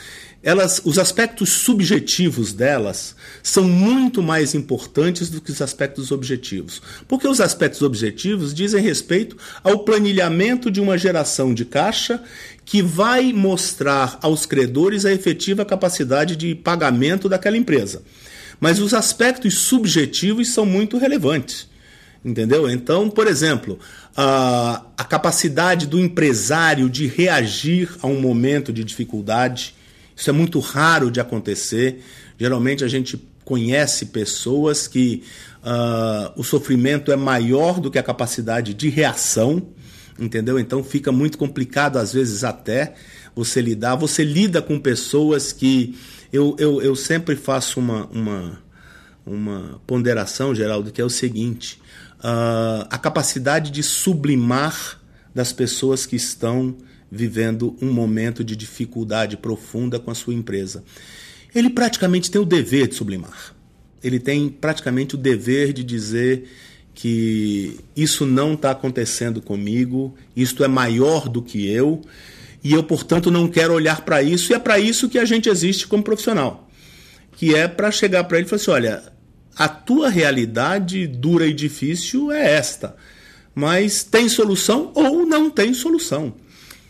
elas, 0.41 0.81
os 0.85 0.97
aspectos 0.97 1.49
subjetivos 1.51 2.53
delas 2.53 3.17
são 3.43 3.65
muito 3.65 4.23
mais 4.23 4.55
importantes 4.55 5.29
do 5.29 5.41
que 5.41 5.51
os 5.51 5.61
aspectos 5.61 6.13
objetivos. 6.13 6.81
Porque 7.09 7.27
os 7.27 7.41
aspectos 7.41 7.83
objetivos 7.83 8.55
dizem 8.55 8.81
respeito 8.81 9.37
ao 9.65 9.81
planilhamento 9.81 10.71
de 10.71 10.81
uma 10.81 10.97
geração 10.97 11.53
de 11.53 11.65
caixa 11.65 12.23
que 12.65 12.81
vai 12.81 13.33
mostrar 13.33 14.21
aos 14.23 14.47
credores 14.47 15.05
a 15.05 15.13
efetiva 15.13 15.65
capacidade 15.65 16.37
de 16.37 16.55
pagamento 16.55 17.29
daquela 17.29 17.57
empresa. 17.57 18.05
Mas 18.61 18.79
os 18.79 18.95
aspectos 18.95 19.59
subjetivos 19.59 20.55
são 20.55 20.65
muito 20.65 20.97
relevantes. 20.97 21.70
Entendeu? 22.23 22.69
Então, 22.69 23.09
por 23.09 23.27
exemplo, 23.27 23.79
a, 24.15 24.83
a 24.97 25.05
capacidade 25.05 25.87
do 25.87 25.99
empresário 25.99 26.91
de 26.91 27.07
reagir 27.07 27.91
a 28.03 28.07
um 28.07 28.21
momento 28.21 28.73
de 28.73 28.85
dificuldade, 28.85 29.75
isso 30.15 30.29
é 30.29 30.33
muito 30.33 30.59
raro 30.61 31.11
de 31.11 31.19
acontecer. 31.19 32.03
Geralmente 32.39 32.85
a 32.85 32.89
gente 32.89 33.17
conhece 33.43 34.07
pessoas 34.07 34.87
que 34.87 35.23
uh, 35.65 36.33
o 36.37 36.45
sofrimento 36.45 37.11
é 37.11 37.17
maior 37.17 37.81
do 37.81 37.91
que 37.91 37.99
a 37.99 38.03
capacidade 38.03 38.75
de 38.75 38.89
reação, 38.89 39.67
entendeu? 40.19 40.59
Então 40.59 40.85
fica 40.85 41.11
muito 41.11 41.39
complicado, 41.39 41.97
às 41.97 42.13
vezes, 42.13 42.45
até 42.45 42.95
você 43.35 43.61
lidar. 43.61 43.97
Você 43.97 44.25
lida 44.25 44.61
com 44.61 44.79
pessoas 44.79 45.53
que. 45.53 45.99
Eu, 46.33 46.55
eu, 46.61 46.81
eu 46.81 46.95
sempre 46.95 47.35
faço 47.35 47.81
uma, 47.81 48.07
uma, 48.07 48.63
uma 49.27 49.81
ponderação, 49.87 50.55
Geraldo, 50.55 50.93
que 50.93 51.01
é 51.01 51.05
o 51.05 51.11
seguinte: 51.11 51.81
uh, 52.21 52.87
a 52.91 52.99
capacidade 52.99 53.71
de 53.71 53.83
sublimar 53.83 55.01
das 55.35 55.53
pessoas 55.53 56.07
que 56.07 56.17
estão 56.17 56.77
vivendo 57.11 57.77
um 57.83 57.93
momento 57.93 58.45
de 58.45 58.55
dificuldade 58.55 59.37
profunda 59.37 59.99
com 59.99 60.11
a 60.11 60.15
sua 60.15 60.35
empresa. 60.35 60.85
Ele 61.55 61.71
praticamente 61.71 62.31
tem 62.31 62.41
o 62.41 62.45
dever 62.45 62.87
de 62.87 62.95
sublimar. 62.95 63.55
Ele 64.03 64.21
tem 64.21 64.49
praticamente 64.49 65.17
o 65.17 65.19
dever 65.19 65.73
de 65.73 65.83
dizer 65.83 66.49
que 66.95 67.81
isso 67.97 68.27
não 68.27 68.55
está 68.55 68.71
acontecendo 68.71 69.41
comigo, 69.41 70.15
isto 70.37 70.63
é 70.63 70.69
maior 70.69 71.29
do 71.29 71.43
que 71.43 71.69
eu, 71.69 72.03
e 72.63 72.73
eu, 72.73 72.83
portanto, 72.83 73.31
não 73.31 73.49
quero 73.49 73.73
olhar 73.73 74.03
para 74.03 74.23
isso, 74.23 74.53
e 74.53 74.55
é 74.55 74.59
para 74.59 74.79
isso 74.79 75.09
que 75.09 75.19
a 75.19 75.25
gente 75.25 75.49
existe 75.49 75.87
como 75.87 76.03
profissional. 76.03 76.69
Que 77.33 77.55
é 77.55 77.67
para 77.67 77.91
chegar 77.91 78.25
para 78.25 78.39
ele 78.39 78.47
e 78.47 78.51
falar 78.51 78.61
assim: 78.61 78.71
olha, 78.71 79.03
a 79.57 79.69
tua 79.69 80.09
realidade 80.09 81.07
dura 81.07 81.47
e 81.47 81.53
difícil 81.53 82.33
é 82.33 82.55
esta, 82.55 82.97
mas 83.55 84.03
tem 84.05 84.29
solução 84.29 84.93
ou 84.95 85.27
não 85.27 85.51
tem 85.51 85.75
solução. 85.75 86.33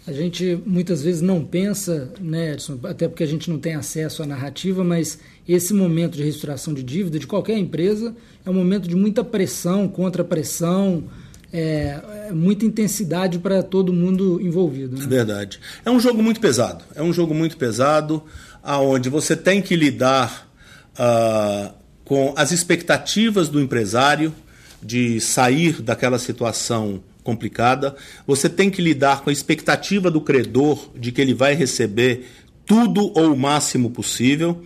A 0.07 0.13
gente 0.13 0.61
muitas 0.67 1.03
vezes 1.03 1.21
não 1.21 1.45
pensa, 1.45 2.13
né, 2.21 2.55
Edson, 2.55 2.79
até 2.85 3.07
porque 3.07 3.23
a 3.23 3.27
gente 3.27 3.51
não 3.51 3.59
tem 3.59 3.75
acesso 3.75 4.23
à 4.23 4.27
narrativa, 4.27 4.83
mas 4.83 5.19
esse 5.47 5.75
momento 5.75 6.17
de 6.17 6.23
reestruturação 6.23 6.75
de 6.75 6.83
dívida 6.83 7.19
de 7.19 7.27
qualquer 7.27 7.59
empresa 7.59 8.15
é 8.45 8.51
um 8.51 8.55
momento 8.55 8.89
de 8.89 8.97
muita 8.97 9.23
pressão, 9.23 9.87
contra-pressão, 9.87 11.05
é, 11.53 12.01
é, 12.29 12.33
muita 12.33 12.65
intensidade 12.65 13.39
para 13.39 13.63
todo 13.63 13.93
mundo 13.93 14.41
envolvido. 14.41 14.97
Né? 14.97 15.05
É 15.05 15.09
verdade. 15.09 15.61
É 15.85 15.91
um 15.91 16.01
jogo 16.01 16.23
muito 16.23 16.41
pesado. 16.41 16.85
É 16.95 17.03
um 17.03 17.13
jogo 17.13 17.35
muito 17.35 17.57
pesado, 17.57 18.23
aonde 18.63 19.09
você 19.09 19.37
tem 19.37 19.61
que 19.61 19.77
lidar 19.77 20.49
uh, 20.95 21.75
com 22.11 22.35
as 22.37 22.51
expectativas 22.51 23.49
do 23.49 23.61
empresário 23.61 24.35
de 24.83 25.21
sair 25.21 25.81
daquela 25.81 26.19
situação 26.19 27.01
complicada. 27.23 27.95
Você 28.27 28.49
tem 28.49 28.69
que 28.69 28.83
lidar 28.83 29.23
com 29.23 29.31
a 29.31 29.33
expectativa 29.33 30.11
do 30.11 30.21
credor 30.21 30.91
de 30.97 31.13
que 31.13 31.21
ele 31.21 31.33
vai 31.33 31.55
receber 31.55 32.27
tudo 32.67 33.13
ou 33.17 33.33
o 33.33 33.39
máximo 33.39 33.91
possível. 33.91 34.61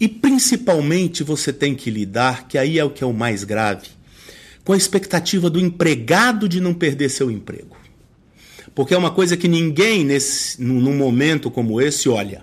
E 0.00 0.08
principalmente 0.08 1.22
você 1.22 1.52
tem 1.52 1.76
que 1.76 1.92
lidar, 1.92 2.48
que 2.48 2.58
aí 2.58 2.76
é 2.76 2.84
o 2.84 2.90
que 2.90 3.04
é 3.04 3.06
o 3.06 3.12
mais 3.12 3.44
grave, 3.44 3.86
com 4.64 4.72
a 4.72 4.76
expectativa 4.76 5.48
do 5.48 5.60
empregado 5.60 6.48
de 6.48 6.60
não 6.60 6.74
perder 6.74 7.08
seu 7.08 7.30
emprego. 7.30 7.76
Porque 8.74 8.94
é 8.94 8.98
uma 8.98 9.12
coisa 9.12 9.36
que 9.36 9.46
ninguém 9.46 10.02
nesse 10.02 10.60
num 10.60 10.96
momento 10.96 11.52
como 11.52 11.80
esse 11.80 12.08
olha. 12.08 12.42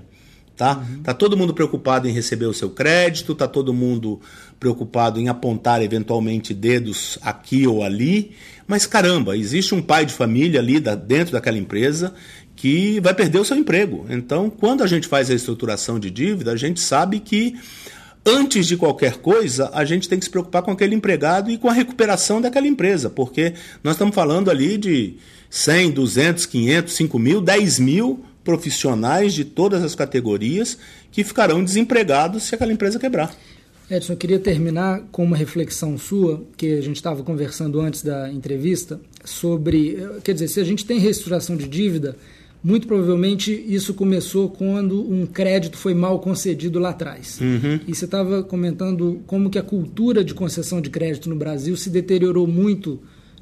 Tá? 0.56 0.78
Uhum. 0.78 1.02
tá 1.02 1.14
todo 1.14 1.36
mundo 1.36 1.56
preocupado 1.56 2.08
em 2.08 2.12
receber 2.12 2.46
o 2.46 2.54
seu 2.54 2.70
crédito, 2.70 3.34
tá 3.34 3.48
todo 3.48 3.74
mundo 3.74 4.20
preocupado 4.60 5.20
em 5.20 5.28
apontar 5.28 5.82
eventualmente 5.82 6.54
dedos 6.54 7.18
aqui 7.24 7.66
ou 7.66 7.84
ali, 7.84 8.32
mas 8.68 8.86
caramba, 8.86 9.36
existe 9.36 9.74
um 9.74 9.82
pai 9.82 10.06
de 10.06 10.14
família 10.14 10.60
ali 10.60 10.80
dentro 10.80 11.34
daquela 11.34 11.58
empresa 11.58 12.14
que 12.56 13.00
vai 13.00 13.14
perder 13.14 13.40
o 13.40 13.46
seu 13.46 13.58
emprego. 13.58 14.06
Então, 14.08 14.52
quando 14.52 14.84
a 14.84 14.88
gente 14.88 15.08
faz 15.08 15.32
a 15.32 15.34
estruturação 15.34 16.00
de 16.00 16.12
dívida, 16.12 16.52
a 16.52 16.56
gente 16.56 16.80
sabe 16.80 17.20
que 17.20 17.56
antes 18.26 18.68
de 18.68 18.78
qualquer 18.78 19.18
coisa, 19.18 19.72
a 19.74 19.84
gente 19.84 20.08
tem 20.08 20.20
que 20.20 20.26
se 20.26 20.32
preocupar 20.32 20.62
com 20.62 20.72
aquele 20.72 20.94
empregado 20.94 21.50
e 21.50 21.58
com 21.58 21.68
a 21.68 21.74
recuperação 21.74 22.40
daquela 22.40 22.68
empresa, 22.68 23.10
porque 23.10 23.54
nós 23.84 23.96
estamos 23.96 24.14
falando 24.14 24.52
ali 24.52 24.78
de 24.78 25.16
100, 25.50 25.92
200, 25.92 26.46
500, 26.46 26.94
5 26.94 27.20
mil, 27.20 27.42
10 27.42 27.80
mil 27.80 28.24
profissionais 28.44 29.34
de 29.34 29.46
todas 29.46 29.84
as 29.84 29.96
categorias 29.96 30.78
que 31.12 31.24
ficarão 31.24 31.64
desempregados 31.64 32.44
se 32.44 32.56
aquela 32.56 32.74
empresa 32.74 33.00
quebrar. 33.00 33.36
Edson, 33.90 34.14
eu 34.14 34.18
queria 34.18 34.40
terminar 34.40 35.02
com 35.12 35.24
uma 35.24 35.36
reflexão 35.36 35.98
sua, 35.98 36.44
que 36.56 36.74
a 36.74 36.82
gente 36.82 36.96
estava 36.96 37.24
conversando 37.24 37.80
antes 37.82 38.02
da 38.02 38.32
entrevista, 38.32 39.02
sobre. 39.26 39.98
Quer 40.24 40.34
dizer, 40.34 40.48
se 40.48 40.60
a 40.60 40.64
gente 40.64 40.86
tem 40.86 40.98
reestruturação 40.98 41.58
de 41.58 41.68
dívida, 41.68 42.16
muito 42.64 42.88
provavelmente 42.88 43.52
isso 43.52 43.94
começou 43.94 44.50
quando 44.50 45.02
um 45.02 45.26
crédito 45.26 45.78
foi 45.78 45.94
mal 45.94 46.20
concedido 46.20 46.80
lá 46.80 46.92
atrás. 46.92 47.40
Uhum. 47.42 47.80
E 47.88 47.94
você 47.94 48.06
estava 48.06 48.44
comentando 48.44 49.22
como 49.28 49.50
que 49.50 49.60
a 49.60 49.64
cultura 49.64 50.24
de 50.24 50.34
concessão 50.34 50.80
de 50.80 50.90
crédito 50.90 51.28
no 51.28 51.36
Brasil 51.36 51.76
se 51.76 51.90
deteriorou 51.90 52.48
muito 52.48 53.00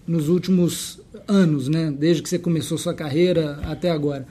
nos 0.08 0.30
últimos 0.30 1.00
anos, 1.28 1.68
né? 1.68 1.94
desde 1.96 2.24
que 2.24 2.30
você 2.30 2.40
começou 2.40 2.78
sua 2.78 2.94
carreira 2.94 3.60
até 3.64 3.92
agora. 3.92 4.26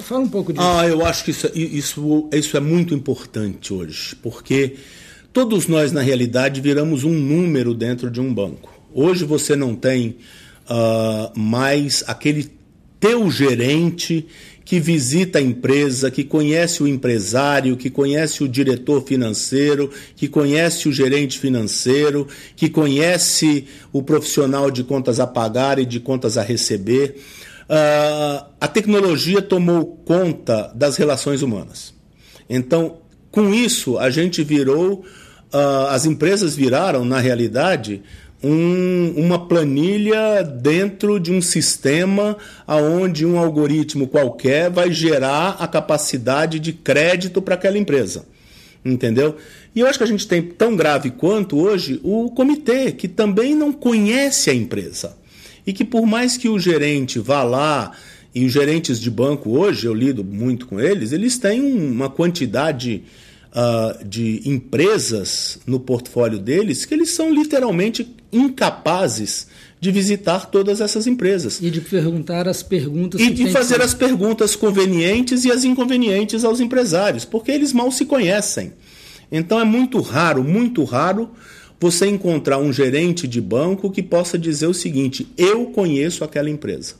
Fala 0.00 0.20
um 0.20 0.28
pouco 0.28 0.52
disso. 0.52 0.64
Ah, 0.64 0.86
eu 0.86 1.04
acho 1.04 1.24
que 1.24 1.30
isso, 1.32 1.50
isso, 1.54 2.28
isso 2.32 2.56
é 2.56 2.60
muito 2.60 2.94
importante 2.94 3.72
hoje, 3.72 4.14
porque 4.22 4.76
todos 5.32 5.66
nós, 5.66 5.90
na 5.92 6.00
realidade, 6.00 6.60
viramos 6.60 7.04
um 7.04 7.12
número 7.12 7.74
dentro 7.74 8.10
de 8.10 8.20
um 8.20 8.32
banco. 8.32 8.72
Hoje 8.94 9.24
você 9.24 9.56
não 9.56 9.74
tem 9.74 10.16
uh, 10.68 11.38
mais 11.38 12.04
aquele 12.06 12.50
teu 13.00 13.28
gerente 13.30 14.26
que 14.64 14.78
visita 14.78 15.38
a 15.38 15.42
empresa, 15.42 16.10
que 16.10 16.22
conhece 16.22 16.82
o 16.82 16.88
empresário, 16.88 17.76
que 17.76 17.90
conhece 17.90 18.44
o 18.44 18.48
diretor 18.48 19.04
financeiro, 19.04 19.90
que 20.14 20.28
conhece 20.28 20.88
o 20.88 20.92
gerente 20.92 21.38
financeiro, 21.38 22.28
que 22.54 22.68
conhece 22.68 23.66
o 23.92 24.02
profissional 24.02 24.70
de 24.70 24.84
contas 24.84 25.18
a 25.18 25.26
pagar 25.26 25.78
e 25.78 25.84
de 25.84 25.98
contas 25.98 26.38
a 26.38 26.42
receber. 26.42 27.16
Uh, 27.72 28.44
a 28.60 28.68
tecnologia 28.68 29.40
tomou 29.40 29.86
conta 30.04 30.70
das 30.74 30.98
relações 30.98 31.40
humanas. 31.40 31.94
Então, 32.46 32.98
com 33.30 33.48
isso, 33.54 33.98
a 33.98 34.10
gente 34.10 34.44
virou, 34.44 34.96
uh, 35.54 35.86
as 35.88 36.04
empresas 36.04 36.54
viraram, 36.54 37.02
na 37.02 37.18
realidade, 37.18 38.02
um, 38.44 39.14
uma 39.16 39.48
planilha 39.48 40.42
dentro 40.42 41.18
de 41.18 41.32
um 41.32 41.40
sistema 41.40 42.36
onde 42.68 43.24
um 43.24 43.38
algoritmo 43.38 44.06
qualquer 44.06 44.68
vai 44.68 44.92
gerar 44.92 45.56
a 45.58 45.66
capacidade 45.66 46.58
de 46.58 46.74
crédito 46.74 47.40
para 47.40 47.54
aquela 47.54 47.78
empresa. 47.78 48.26
Entendeu? 48.84 49.36
E 49.74 49.80
eu 49.80 49.86
acho 49.86 49.96
que 49.96 50.04
a 50.04 50.08
gente 50.08 50.28
tem 50.28 50.42
tão 50.42 50.76
grave 50.76 51.10
quanto 51.10 51.58
hoje 51.58 51.98
o 52.04 52.30
comitê, 52.32 52.92
que 52.92 53.08
também 53.08 53.54
não 53.54 53.72
conhece 53.72 54.50
a 54.50 54.54
empresa 54.54 55.21
e 55.66 55.72
que 55.72 55.84
por 55.84 56.06
mais 56.06 56.36
que 56.36 56.48
o 56.48 56.58
gerente 56.58 57.18
vá 57.18 57.42
lá, 57.42 57.92
e 58.34 58.44
os 58.44 58.52
gerentes 58.52 58.98
de 58.98 59.10
banco 59.10 59.50
hoje, 59.50 59.86
eu 59.86 59.94
lido 59.94 60.24
muito 60.24 60.66
com 60.66 60.80
eles, 60.80 61.12
eles 61.12 61.38
têm 61.38 61.60
uma 61.60 62.08
quantidade 62.08 63.02
uh, 63.52 64.04
de 64.04 64.40
empresas 64.44 65.58
no 65.66 65.78
portfólio 65.78 66.38
deles 66.38 66.84
que 66.84 66.94
eles 66.94 67.10
são 67.10 67.30
literalmente 67.30 68.08
incapazes 68.32 69.46
de 69.78 69.90
visitar 69.90 70.46
todas 70.46 70.80
essas 70.80 71.06
empresas. 71.06 71.58
E 71.60 71.68
de 71.68 71.80
perguntar 71.80 72.48
as 72.48 72.62
perguntas. 72.62 73.20
E 73.20 73.30
de 73.30 73.50
fazer 73.50 73.76
que... 73.76 73.82
as 73.82 73.92
perguntas 73.92 74.56
convenientes 74.56 75.44
e 75.44 75.50
as 75.50 75.64
inconvenientes 75.64 76.44
aos 76.44 76.60
empresários, 76.60 77.24
porque 77.24 77.50
eles 77.50 77.72
mal 77.72 77.90
se 77.90 78.06
conhecem. 78.06 78.72
Então 79.30 79.60
é 79.60 79.64
muito 79.64 80.00
raro, 80.00 80.44
muito 80.44 80.84
raro 80.84 81.30
você 81.82 82.06
encontrar 82.06 82.58
um 82.58 82.72
gerente 82.72 83.26
de 83.26 83.40
banco 83.40 83.90
que 83.90 84.04
possa 84.04 84.38
dizer 84.38 84.68
o 84.68 84.74
seguinte: 84.74 85.26
eu 85.36 85.66
conheço 85.66 86.22
aquela 86.22 86.48
empresa. 86.48 86.94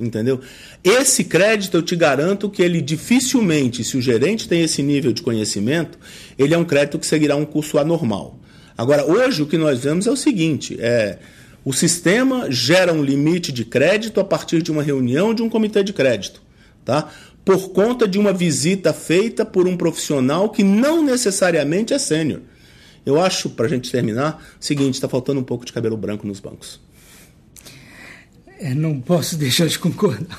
Entendeu? 0.00 0.40
Esse 0.82 1.22
crédito 1.22 1.76
eu 1.76 1.82
te 1.82 1.94
garanto 1.94 2.48
que 2.48 2.62
ele 2.62 2.80
dificilmente, 2.80 3.84
se 3.84 3.94
o 3.94 4.00
gerente 4.00 4.48
tem 4.48 4.62
esse 4.62 4.82
nível 4.82 5.12
de 5.12 5.20
conhecimento, 5.20 5.98
ele 6.38 6.54
é 6.54 6.58
um 6.58 6.64
crédito 6.64 6.98
que 6.98 7.06
seguirá 7.06 7.36
um 7.36 7.44
curso 7.44 7.78
anormal. 7.78 8.38
Agora, 8.76 9.04
hoje 9.04 9.42
o 9.42 9.46
que 9.46 9.58
nós 9.58 9.80
vemos 9.84 10.06
é 10.06 10.10
o 10.10 10.16
seguinte: 10.16 10.78
é, 10.80 11.18
o 11.62 11.74
sistema 11.74 12.50
gera 12.50 12.90
um 12.90 13.04
limite 13.04 13.52
de 13.52 13.66
crédito 13.66 14.18
a 14.18 14.24
partir 14.24 14.62
de 14.62 14.72
uma 14.72 14.82
reunião 14.82 15.34
de 15.34 15.42
um 15.42 15.50
comitê 15.50 15.84
de 15.84 15.92
crédito, 15.92 16.40
tá? 16.86 17.10
Por 17.44 17.68
conta 17.72 18.08
de 18.08 18.18
uma 18.18 18.32
visita 18.32 18.94
feita 18.94 19.44
por 19.44 19.68
um 19.68 19.76
profissional 19.76 20.48
que 20.48 20.64
não 20.64 21.04
necessariamente 21.04 21.92
é 21.92 21.98
sênior. 21.98 22.40
Eu 23.04 23.20
acho, 23.20 23.50
para 23.50 23.66
a 23.66 23.68
gente 23.68 23.90
terminar, 23.90 24.42
o 24.60 24.64
seguinte: 24.64 24.94
está 24.94 25.08
faltando 25.08 25.40
um 25.40 25.44
pouco 25.44 25.64
de 25.64 25.72
cabelo 25.72 25.96
branco 25.96 26.26
nos 26.26 26.40
bancos. 26.40 26.80
É, 28.58 28.74
não 28.74 29.00
posso 29.00 29.36
deixar 29.38 29.66
de 29.66 29.78
concordar. 29.78 30.38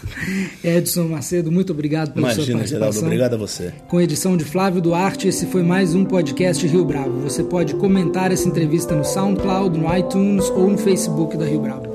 Edson 0.64 1.10
Macedo, 1.10 1.52
muito 1.52 1.74
obrigado 1.74 2.14
pela 2.14 2.28
Imagina, 2.28 2.46
sua 2.46 2.56
participação. 2.56 2.92
Geraldo, 2.92 3.06
obrigado 3.06 3.34
a 3.34 3.38
você. 3.38 3.74
Com 3.90 4.00
edição 4.00 4.38
de 4.38 4.46
Flávio 4.46 4.82
Duarte, 4.82 5.28
esse 5.28 5.46
foi 5.48 5.62
mais 5.62 5.94
um 5.94 6.06
podcast 6.06 6.66
Rio 6.66 6.86
Bravo. 6.86 7.20
Você 7.20 7.44
pode 7.44 7.76
comentar 7.76 8.32
essa 8.32 8.48
entrevista 8.48 8.96
no 8.96 9.04
SoundCloud, 9.04 9.78
no 9.78 9.98
iTunes 9.98 10.46
ou 10.52 10.70
no 10.70 10.78
Facebook 10.78 11.36
da 11.36 11.46
Rio 11.46 11.60
Bravo. 11.60 11.93